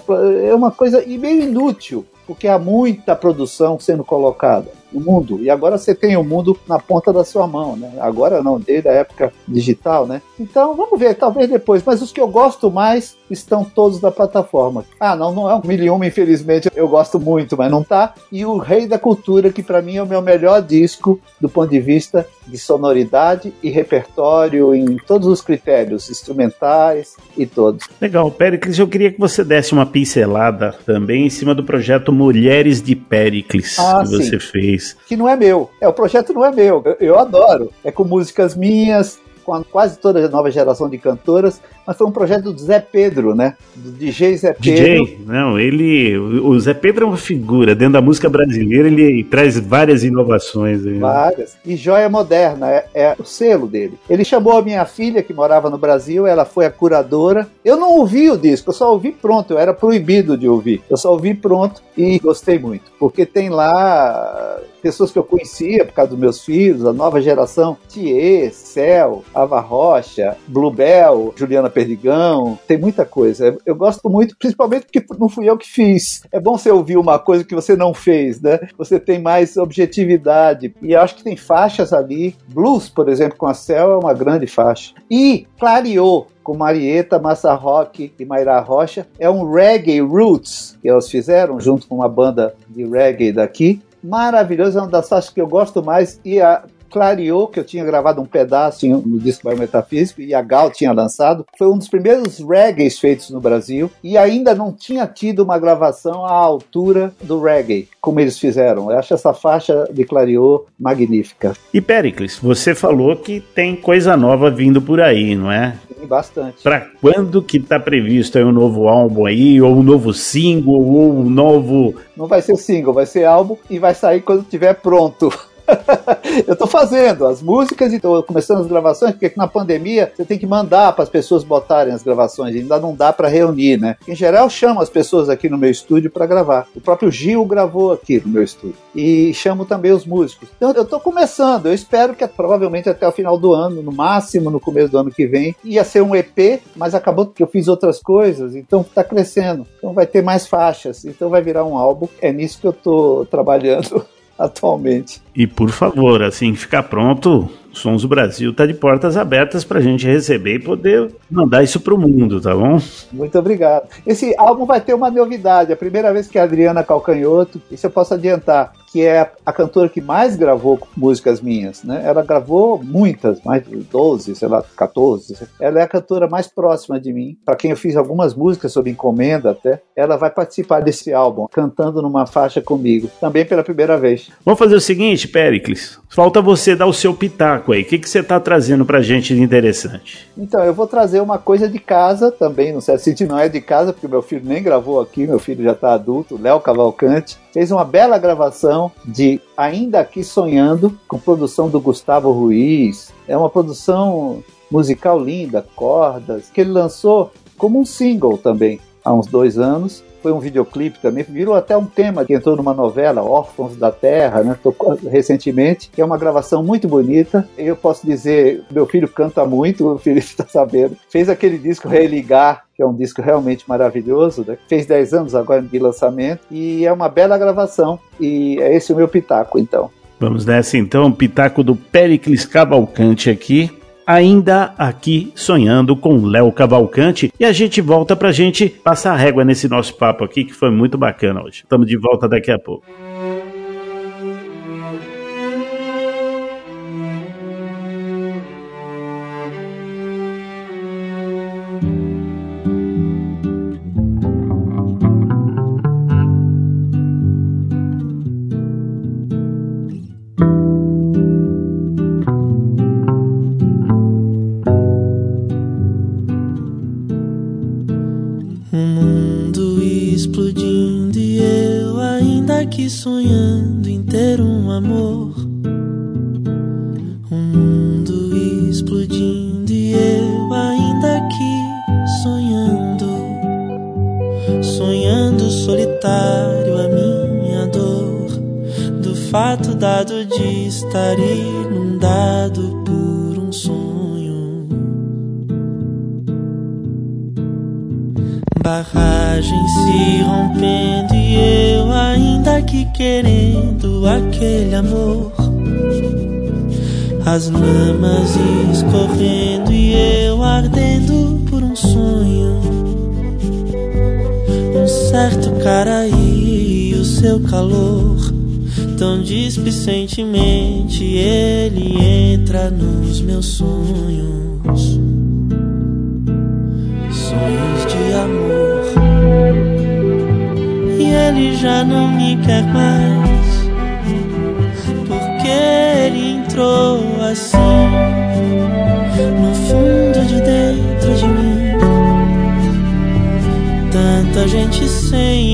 [0.47, 5.39] é uma coisa e meio inútil, porque há muita produção sendo colocada no mundo.
[5.41, 7.93] E agora você tem o mundo na ponta da sua mão, né?
[7.99, 10.21] Agora não, desde a época digital, né?
[10.39, 11.83] Então vamos ver, talvez depois.
[11.85, 14.85] Mas os que eu gosto mais estão todos na plataforma.
[14.99, 16.69] Ah, não, não é um mil infelizmente.
[16.75, 18.13] Eu gosto muito, mas não tá.
[18.31, 21.69] E o Rei da Cultura, que para mim é o meu melhor disco do ponto
[21.69, 27.87] de vista de sonoridade e repertório em todos os critérios, instrumentais e todos.
[27.99, 32.81] Legal, Pericles, eu queria que você desse uma pincelada também em cima do projeto Mulheres
[32.81, 34.17] de Pericles ah, que sim.
[34.17, 35.69] você fez que não é meu.
[35.79, 36.81] É, o projeto não é meu.
[36.83, 37.71] Eu, eu adoro.
[37.83, 42.11] É com músicas minhas, com quase toda a nova geração de cantoras, mas foi um
[42.11, 43.55] projeto do Zé Pedro, né?
[43.75, 45.05] Do DJ Zé Pedro.
[45.05, 46.17] DJ, não, ele.
[46.17, 47.75] O Zé Pedro é uma figura.
[47.75, 50.85] Dentro da música brasileira, ele traz várias inovações.
[50.85, 50.99] Aí, né?
[50.99, 51.57] Várias.
[51.65, 53.99] E Joia Moderna é, é, o selo dele.
[54.09, 57.47] Ele chamou a minha filha, que morava no Brasil, ela foi a curadora.
[57.63, 60.81] Eu não ouvi o disco, eu só ouvi pronto, eu era proibido de ouvir.
[60.89, 62.91] Eu só ouvi pronto e gostei muito.
[62.97, 67.77] Porque tem lá pessoas que eu conhecia por causa dos meus filhos, a nova geração,
[67.87, 73.57] Thier, Cel, Ava Rocha, Bluebell, Juliana Perdigão, tem muita coisa.
[73.65, 76.23] Eu gosto muito, principalmente porque não fui eu que fiz.
[76.33, 78.59] É bom você ouvir uma coisa que você não fez, né?
[78.77, 80.75] Você tem mais objetividade.
[80.81, 82.35] E acho que tem faixas ali.
[82.49, 84.93] Blues, por exemplo, com a Cel é uma grande faixa.
[85.09, 89.07] E clareou com Marieta, Massa Rock e Mayra Rocha.
[89.17, 93.81] É um reggae roots que elas fizeram junto com uma banda de reggae daqui.
[94.03, 97.83] Maravilhoso, é uma das faixas que eu gosto mais e a clareou que eu tinha
[97.83, 101.43] gravado um pedaço no disco Biometafísico e a Gal tinha lançado.
[101.57, 106.23] Foi um dos primeiros reggae feitos no Brasil e ainda não tinha tido uma gravação
[106.23, 108.91] à altura do reggae, como eles fizeram.
[108.91, 111.53] Eu acho essa faixa de clareou magnífica.
[111.73, 115.75] E Pericles, você falou que tem coisa nova vindo por aí, não é?
[116.03, 116.61] Tem bastante.
[116.61, 121.19] Para quando que tá previsto aí um novo álbum aí, ou um novo single, ou
[121.19, 121.95] um novo...
[122.17, 125.31] Não vai ser single, vai ser álbum e vai sair quando estiver pronto.
[126.47, 130.37] eu estou fazendo as músicas e estou começando as gravações, porque na pandemia você tem
[130.37, 133.95] que mandar para as pessoas botarem as gravações, ainda não dá para reunir, né?
[134.07, 136.67] Em geral, chamo as pessoas aqui no meu estúdio para gravar.
[136.75, 138.77] O próprio Gil gravou aqui no meu estúdio.
[138.95, 140.49] E chamo também os músicos.
[140.55, 144.49] Então eu estou começando, eu espero que provavelmente até o final do ano, no máximo
[144.49, 147.67] no começo do ano que vem, ia ser um EP, mas acabou que eu fiz
[147.67, 149.65] outras coisas, então está crescendo.
[149.77, 152.07] Então vai ter mais faixas, então vai virar um álbum.
[152.21, 154.05] É nisso que eu estou trabalhando.
[154.39, 155.21] atualmente.
[155.35, 159.79] E por favor, assim que ficar pronto, Sons do Brasil está de portas abertas para
[159.79, 162.79] a gente receber e poder mandar isso para o mundo, tá bom?
[163.11, 163.87] Muito obrigado.
[164.05, 165.73] Esse álbum vai ter uma novidade.
[165.73, 169.89] A primeira vez que a Adriana Calcanhoto, isso eu posso adiantar, que é a cantora
[169.89, 172.03] que mais gravou músicas minhas, né?
[172.05, 175.35] Ela gravou muitas, mais de 12, sei lá, 14.
[175.59, 178.91] Ela é a cantora mais próxima de mim, para quem eu fiz algumas músicas sob
[178.91, 179.81] encomenda até.
[179.95, 184.29] Ela vai participar desse álbum, cantando numa faixa comigo, também pela primeira vez.
[184.45, 185.99] Vamos fazer o seguinte, Pericles.
[186.07, 187.81] Falta você dar o seu pitaco aí.
[187.81, 190.29] O que, que você está trazendo pra gente de interessante?
[190.37, 193.59] Então, eu vou trazer uma coisa de casa também, não sei se não é de
[193.59, 197.71] casa, porque meu filho nem gravou aqui, meu filho já está adulto, Léo Cavalcante, fez
[197.71, 203.13] uma bela gravação de Ainda Aqui Sonhando, com produção do Gustavo Ruiz.
[203.27, 209.27] É uma produção musical linda, cordas, que ele lançou como um single também, há uns
[209.27, 213.75] dois anos foi um videoclipe também, virou até um tema que entrou numa novela, Órfãos
[213.75, 214.57] da Terra, né?
[214.63, 217.47] Tocou recentemente, que é uma gravação muito bonita.
[217.57, 220.95] Eu posso dizer, meu filho canta muito, o Felipe está sabendo.
[221.09, 224.57] Fez aquele disco Religar, que é um disco realmente maravilhoso, né?
[224.69, 228.95] fez 10 anos agora de lançamento, e é uma bela gravação, e é esse o
[228.95, 229.91] meu pitaco, então.
[230.17, 233.69] Vamos nessa então, pitaco do Pericles Cavalcante aqui,
[234.05, 239.43] ainda aqui sonhando com Léo Cavalcante e a gente volta pra gente passar a régua
[239.43, 241.61] nesse nosso papo aqui que foi muito bacana hoje.
[241.63, 242.85] Estamos de volta daqui a pouco.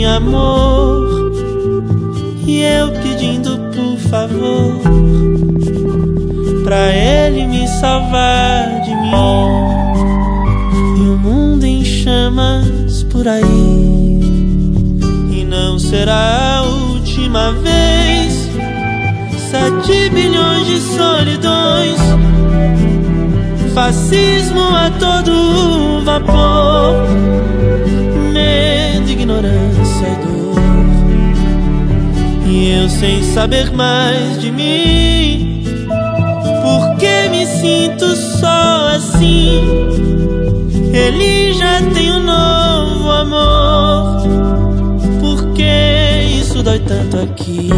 [0.06, 1.32] Amor.
[2.45, 4.80] E eu pedindo por favor
[6.64, 9.12] pra ele me salvar de mim.
[10.97, 14.20] E o mundo em chamas por aí.
[15.32, 18.50] E não será a última vez.
[19.50, 22.00] Sete bilhões de solidões,
[23.74, 26.93] fascismo a todo vapor,
[29.30, 30.55] ignorância e dor.
[32.47, 35.63] E eu sem saber mais de mim,
[36.63, 39.61] porque me sinto só assim.
[40.91, 44.23] Ele já tem um novo amor,
[45.19, 47.69] porque isso dói tanto aqui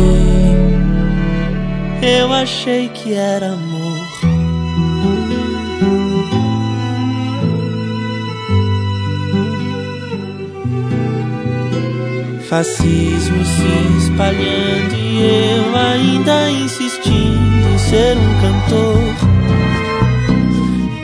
[2.02, 3.71] eu achei que era amor.
[12.52, 19.00] Fascismo se espalhando e eu ainda insistindo em ser um cantor.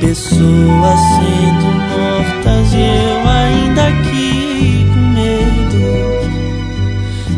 [0.01, 5.87] Pessoas sendo mortas e eu ainda aqui com medo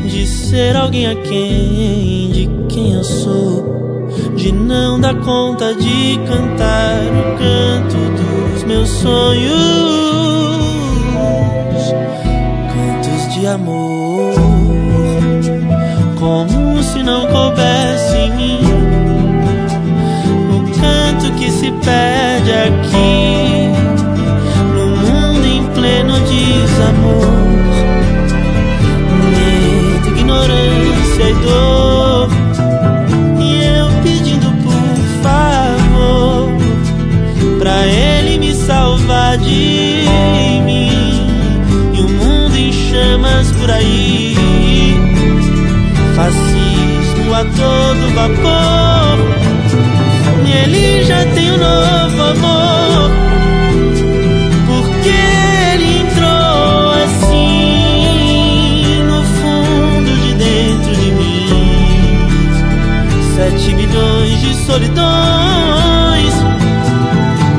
[0.10, 7.03] de ser alguém a quem de quem eu sou, de não dar conta de cantar
[7.03, 9.49] o canto dos meus sonhos,
[13.50, 14.34] amor,
[16.20, 18.60] como se não coubesse em mim
[20.52, 23.70] o canto que se perde aqui.
[24.76, 27.26] No mundo em pleno desamor,
[29.32, 31.99] medo, ignorância e dor.
[43.54, 44.36] Por aí.
[46.16, 47.34] Fascismo
[48.14, 49.18] vapor.
[50.46, 53.12] E ele já tem um novo amor.
[54.68, 55.10] Porque
[55.74, 57.34] ele entrou assim
[59.04, 62.18] no fundo de dentro de mim.
[63.36, 66.34] Sete milhões de solidões.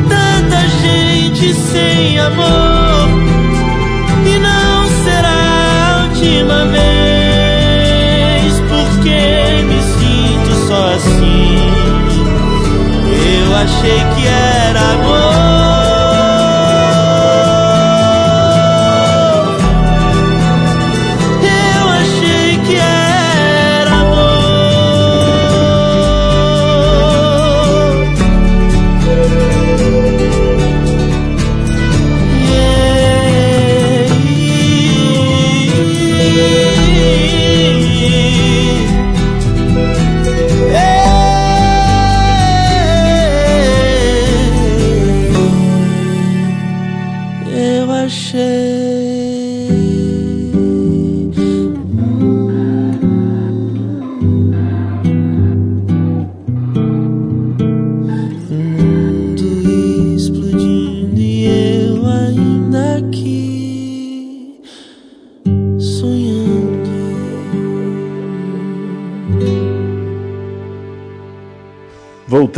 [0.09, 2.80] Tanta gente sem amor.
[13.63, 15.30] Achei que era amor.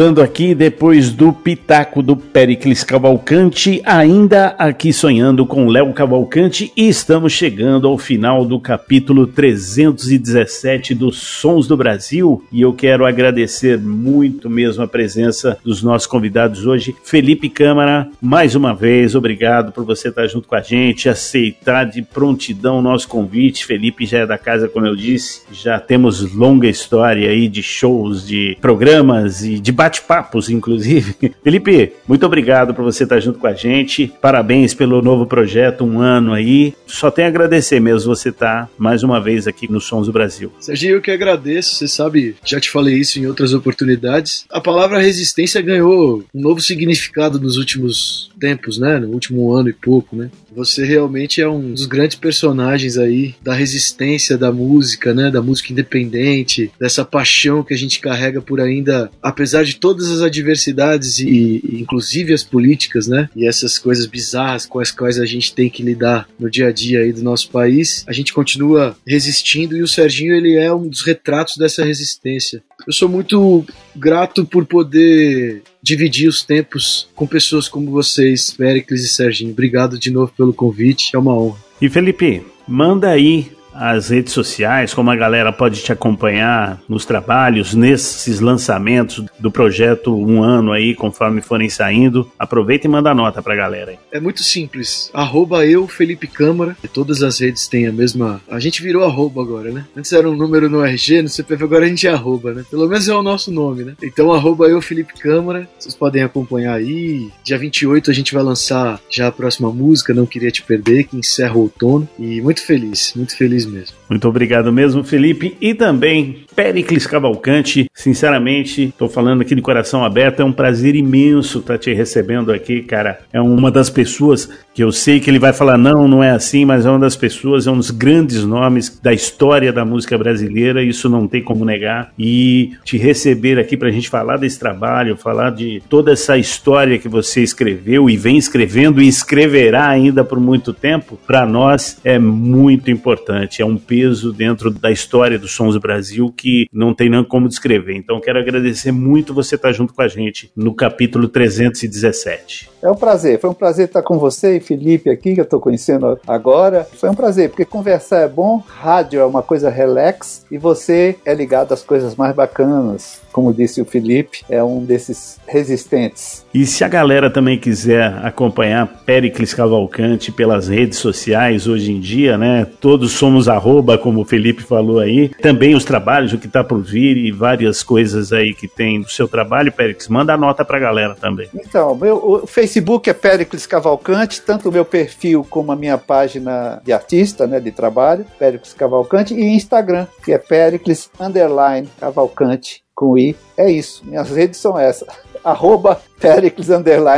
[0.03, 6.89] Voltando aqui depois do pitaco do Pericles Cavalcante, ainda aqui sonhando com Léo Cavalcante e
[6.89, 13.79] estamos chegando ao final do capítulo 317 dos Sons do Brasil e eu quero agradecer
[13.79, 16.97] muito mesmo a presença dos nossos convidados hoje.
[17.05, 22.03] Felipe Câmara, mais uma vez, obrigado por você estar junto com a gente, aceitar de
[22.03, 23.65] prontidão o nosso convite.
[23.65, 28.27] Felipe já é da casa, como eu disse, já temos longa história aí de shows,
[28.27, 31.15] de programas e de bate-papos, inclusive.
[31.45, 34.11] Felipe, muito obrigado por você estar junto com a gente.
[34.21, 36.75] Parabéns pelo novo projeto, um ano aí.
[36.87, 40.51] Só tenho a agradecer mesmo você estar mais uma vez aqui no Sons do Brasil.
[40.59, 41.75] Serginho, eu que agradeço.
[41.75, 44.47] Você sabe, já te falei isso em outras oportunidades.
[44.51, 48.99] A palavra resistência ganhou um novo significado nos últimos tempos, né?
[48.99, 50.31] No último ano e pouco, né?
[50.55, 55.31] Você realmente é um dos grandes personagens aí da resistência da música, né?
[55.31, 60.21] Da música independente, dessa paixão que a gente carrega por ainda, apesar de todas as
[60.21, 63.29] adversidades e, e inclusive as políticas, né?
[63.35, 66.73] E essas coisas bizarras com as quais a gente tem que lidar no dia a
[66.73, 70.89] dia aí do nosso país, a gente continua resistindo e o Serginho ele é um
[70.89, 72.63] dos retratos dessa resistência.
[72.87, 79.09] Eu sou muito grato por poder dividir os tempos com pessoas como vocês, Pericles e
[79.09, 79.53] Serginho.
[79.53, 81.59] Obrigado de novo pelo convite, é uma honra.
[81.81, 87.75] E Felipe, manda aí as redes sociais, como a galera pode te acompanhar nos trabalhos,
[87.75, 92.31] nesses lançamentos do projeto Um Ano aí, conforme forem saindo.
[92.39, 93.97] Aproveita e manda nota pra galera.
[94.11, 95.11] É muito simples.
[95.13, 96.77] Arroba eu, Felipe Câmara.
[96.93, 98.41] Todas as redes têm a mesma.
[98.51, 99.87] A gente virou arroba agora, né?
[99.97, 102.65] Antes era um número no RG, no CPF, agora a gente é arroba, né?
[102.71, 103.95] Pelo menos é o nosso nome, né?
[104.03, 105.69] Então, arroba eu, Felipe Câmara.
[105.79, 107.31] Vocês podem acompanhar aí.
[107.45, 111.17] Dia 28 a gente vai lançar já a próxima música, Não Queria Te Perder, que
[111.17, 112.09] encerra o outono.
[112.19, 113.97] E muito feliz, muito feliz mesmo.
[114.13, 115.57] Muito obrigado mesmo, Felipe.
[115.59, 117.91] E também Pericles Cavalcante.
[117.95, 120.41] Sinceramente, estou falando aqui de coração aberto.
[120.41, 123.21] É um prazer imenso estar te recebendo aqui, cara.
[123.33, 126.67] É uma das pessoas que eu sei que ele vai falar, não, não é assim,
[126.67, 130.83] mas é uma das pessoas, é um dos grandes nomes da história da música brasileira.
[130.83, 132.13] Isso não tem como negar.
[132.19, 136.99] E te receber aqui para a gente falar desse trabalho, falar de toda essa história
[136.99, 142.19] que você escreveu e vem escrevendo e escreverá ainda por muito tempo, para nós é
[142.19, 143.63] muito importante.
[143.63, 144.02] É um peso
[144.33, 147.95] dentro da história dos Sons do Brasil que não tem nem como descrever.
[147.95, 152.71] Então quero agradecer muito você estar junto com a gente no capítulo 317.
[152.83, 155.61] É um prazer, foi um prazer estar com você e Felipe aqui, que eu estou
[155.61, 156.85] conhecendo agora.
[156.85, 161.33] Foi um prazer, porque conversar é bom, rádio é uma coisa relax e você é
[161.33, 163.22] ligado às coisas mais bacanas.
[163.33, 166.45] Como disse o Felipe, é um desses resistentes.
[166.53, 172.37] E se a galera também quiser acompanhar Pericles Cavalcante pelas redes sociais hoje em dia,
[172.37, 172.67] né?
[172.81, 175.31] Todos somos arroba, como o Felipe falou aí.
[175.41, 179.09] Também os trabalhos, o que está por vir e várias coisas aí que tem do
[179.09, 180.09] seu trabalho, Pericles.
[180.09, 181.49] Manda a nota pra galera também.
[181.55, 186.81] Então, meu, o Facebook é Pericles Cavalcante, tanto o meu perfil como a minha página
[186.85, 193.19] de artista, né, de trabalho, Pericles Cavalcante, e Instagram, que é Pericles Underline Cavalcante com
[193.19, 193.35] I.
[193.57, 195.09] É isso, minhas redes são essas.
[195.43, 196.71] Arroba Pericles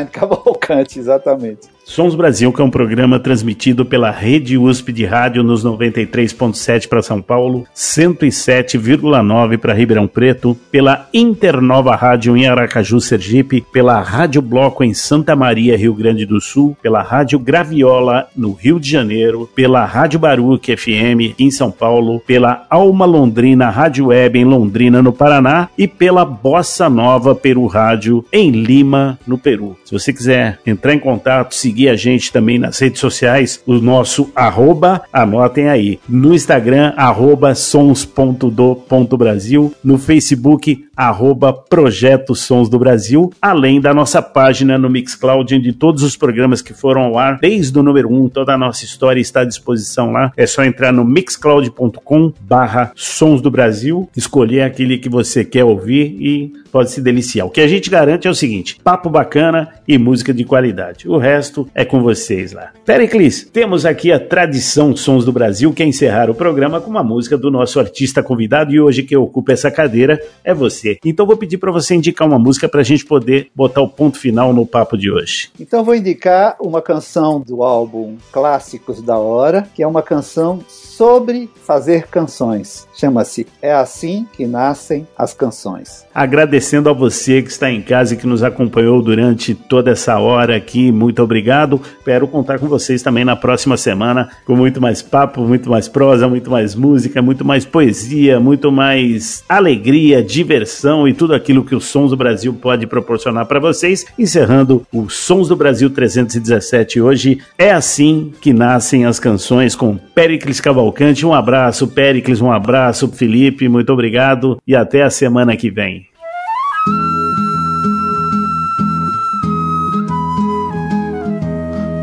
[0.06, 1.68] Cavalcante, exatamente.
[1.84, 7.02] Sons Brasil, que é um programa transmitido pela Rede USP de Rádio nos 93.7 para
[7.02, 14.82] São Paulo, 107,9 para Ribeirão Preto, pela Internova Rádio em Aracaju, Sergipe, pela Rádio Bloco
[14.82, 19.84] em Santa Maria, Rio Grande do Sul, pela Rádio Graviola no Rio de Janeiro, pela
[19.84, 25.68] Rádio Baruque FM em São Paulo, pela Alma Londrina Rádio Web em Londrina, no Paraná,
[25.76, 29.76] e pela Bossa Nova Peru Rádio em Lima, no Peru.
[29.84, 33.74] Se você quiser entrar em contato, seguir seguir a gente também nas redes sociais, o
[33.74, 43.32] nosso arroba, anotem aí, no Instagram, arroba sons.do.brasil, no Facebook, arroba Projeto Sons do Brasil,
[43.40, 47.78] além da nossa página no Mixcloud, onde todos os programas que foram ao ar, desde
[47.78, 50.32] o número 1, um, toda a nossa história está à disposição lá.
[50.36, 56.16] É só entrar no mixcloud.com barra Sons do Brasil, escolher aquele que você quer ouvir
[56.20, 57.46] e pode se deliciar.
[57.46, 61.08] O que a gente garante é o seguinte: papo bacana e música de qualidade.
[61.08, 62.70] O resto é com vocês lá.
[62.84, 67.04] Pericles, temos aqui a tradição Sons do Brasil, que é encerrar o programa com uma
[67.04, 70.83] música do nosso artista convidado e hoje que ocupa essa cadeira é você.
[71.04, 74.18] Então vou pedir para você indicar uma música para a gente poder botar o ponto
[74.18, 75.50] final no papo de hoje.
[75.58, 81.50] Então vou indicar uma canção do álbum Clássicos da Hora, que é uma canção sobre
[81.66, 82.86] fazer canções.
[82.94, 86.04] Chama-se É Assim que Nascem as Canções.
[86.14, 90.56] Agradecendo a você que está em casa e que nos acompanhou durante toda essa hora
[90.56, 91.80] aqui, muito obrigado.
[91.98, 96.28] Espero contar com vocês também na próxima semana com muito mais papo, muito mais prosa,
[96.28, 100.73] muito mais música, muito mais poesia, muito mais alegria, diversão
[101.06, 104.04] e tudo aquilo que o Sons do Brasil pode proporcionar para vocês.
[104.18, 110.60] Encerrando o Sons do Brasil 317 hoje, é assim que nascem as canções com Pericles
[110.60, 111.24] Cavalcante.
[111.24, 116.06] Um abraço, Pericles, um abraço, Felipe, muito obrigado e até a semana que vem.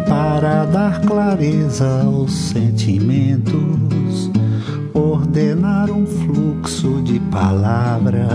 [0.08, 3.91] Para dar clareza aos sentimentos,
[5.12, 8.30] ordenar um fluxo de palavras,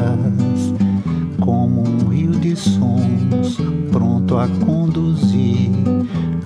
[1.41, 3.59] como um rio de sons
[3.91, 5.71] pronto a conduzir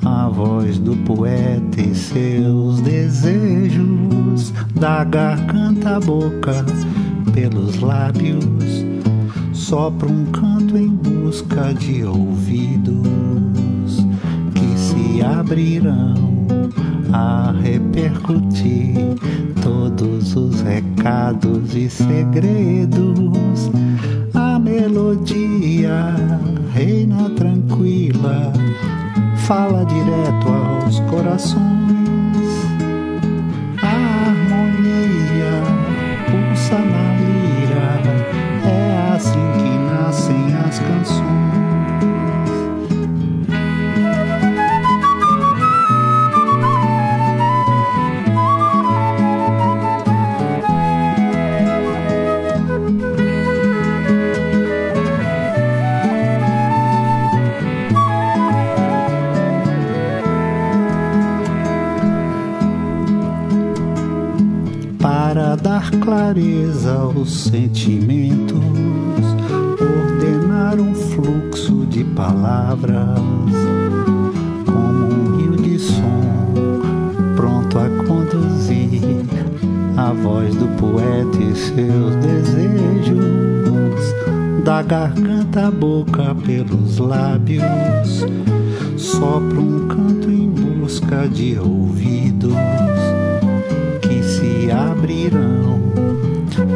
[0.05, 6.65] a voz do poeta e seus desejos, da garganta à boca,
[7.35, 8.85] pelos lábios,
[9.53, 13.07] sopra um canto em busca de ouvidos
[14.55, 16.31] que se abrirão
[17.13, 18.95] a repercutir
[19.63, 23.71] todos os recados e segredos.
[24.35, 26.15] A melodia
[26.73, 28.53] reina tranquila
[29.37, 31.61] fala direto aos corações.
[33.83, 35.63] A harmonia
[36.31, 38.01] pulsa na lira,
[38.65, 41.60] é assim que nascem as canções.
[67.21, 68.59] Aos sentimentos,
[69.79, 73.21] ordenar um fluxo de palavras,
[74.65, 76.23] como um rio de som,
[77.37, 79.03] pronto a conduzir
[79.99, 83.15] a voz do poeta e seus desejos,
[84.65, 88.25] da garganta à boca pelos lábios,
[88.97, 92.55] sopra um canto em busca de ouvidos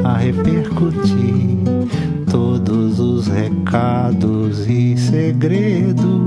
[0.05, 1.59] a repercutir
[2.31, 6.24] todos os recados e segredos.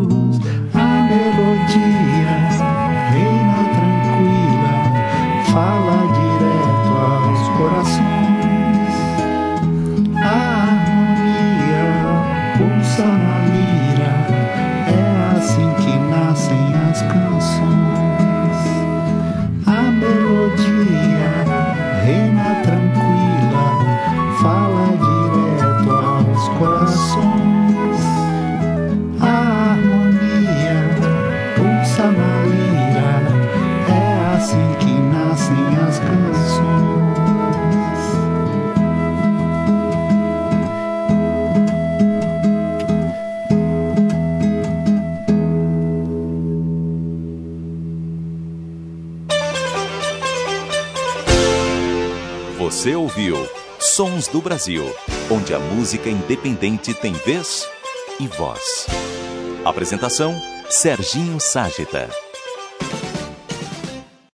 [54.68, 54.94] Brasil,
[55.32, 57.66] onde a música independente tem vez
[58.20, 58.86] e voz.
[59.64, 60.36] Apresentação:
[60.70, 62.27] Serginho Ságita.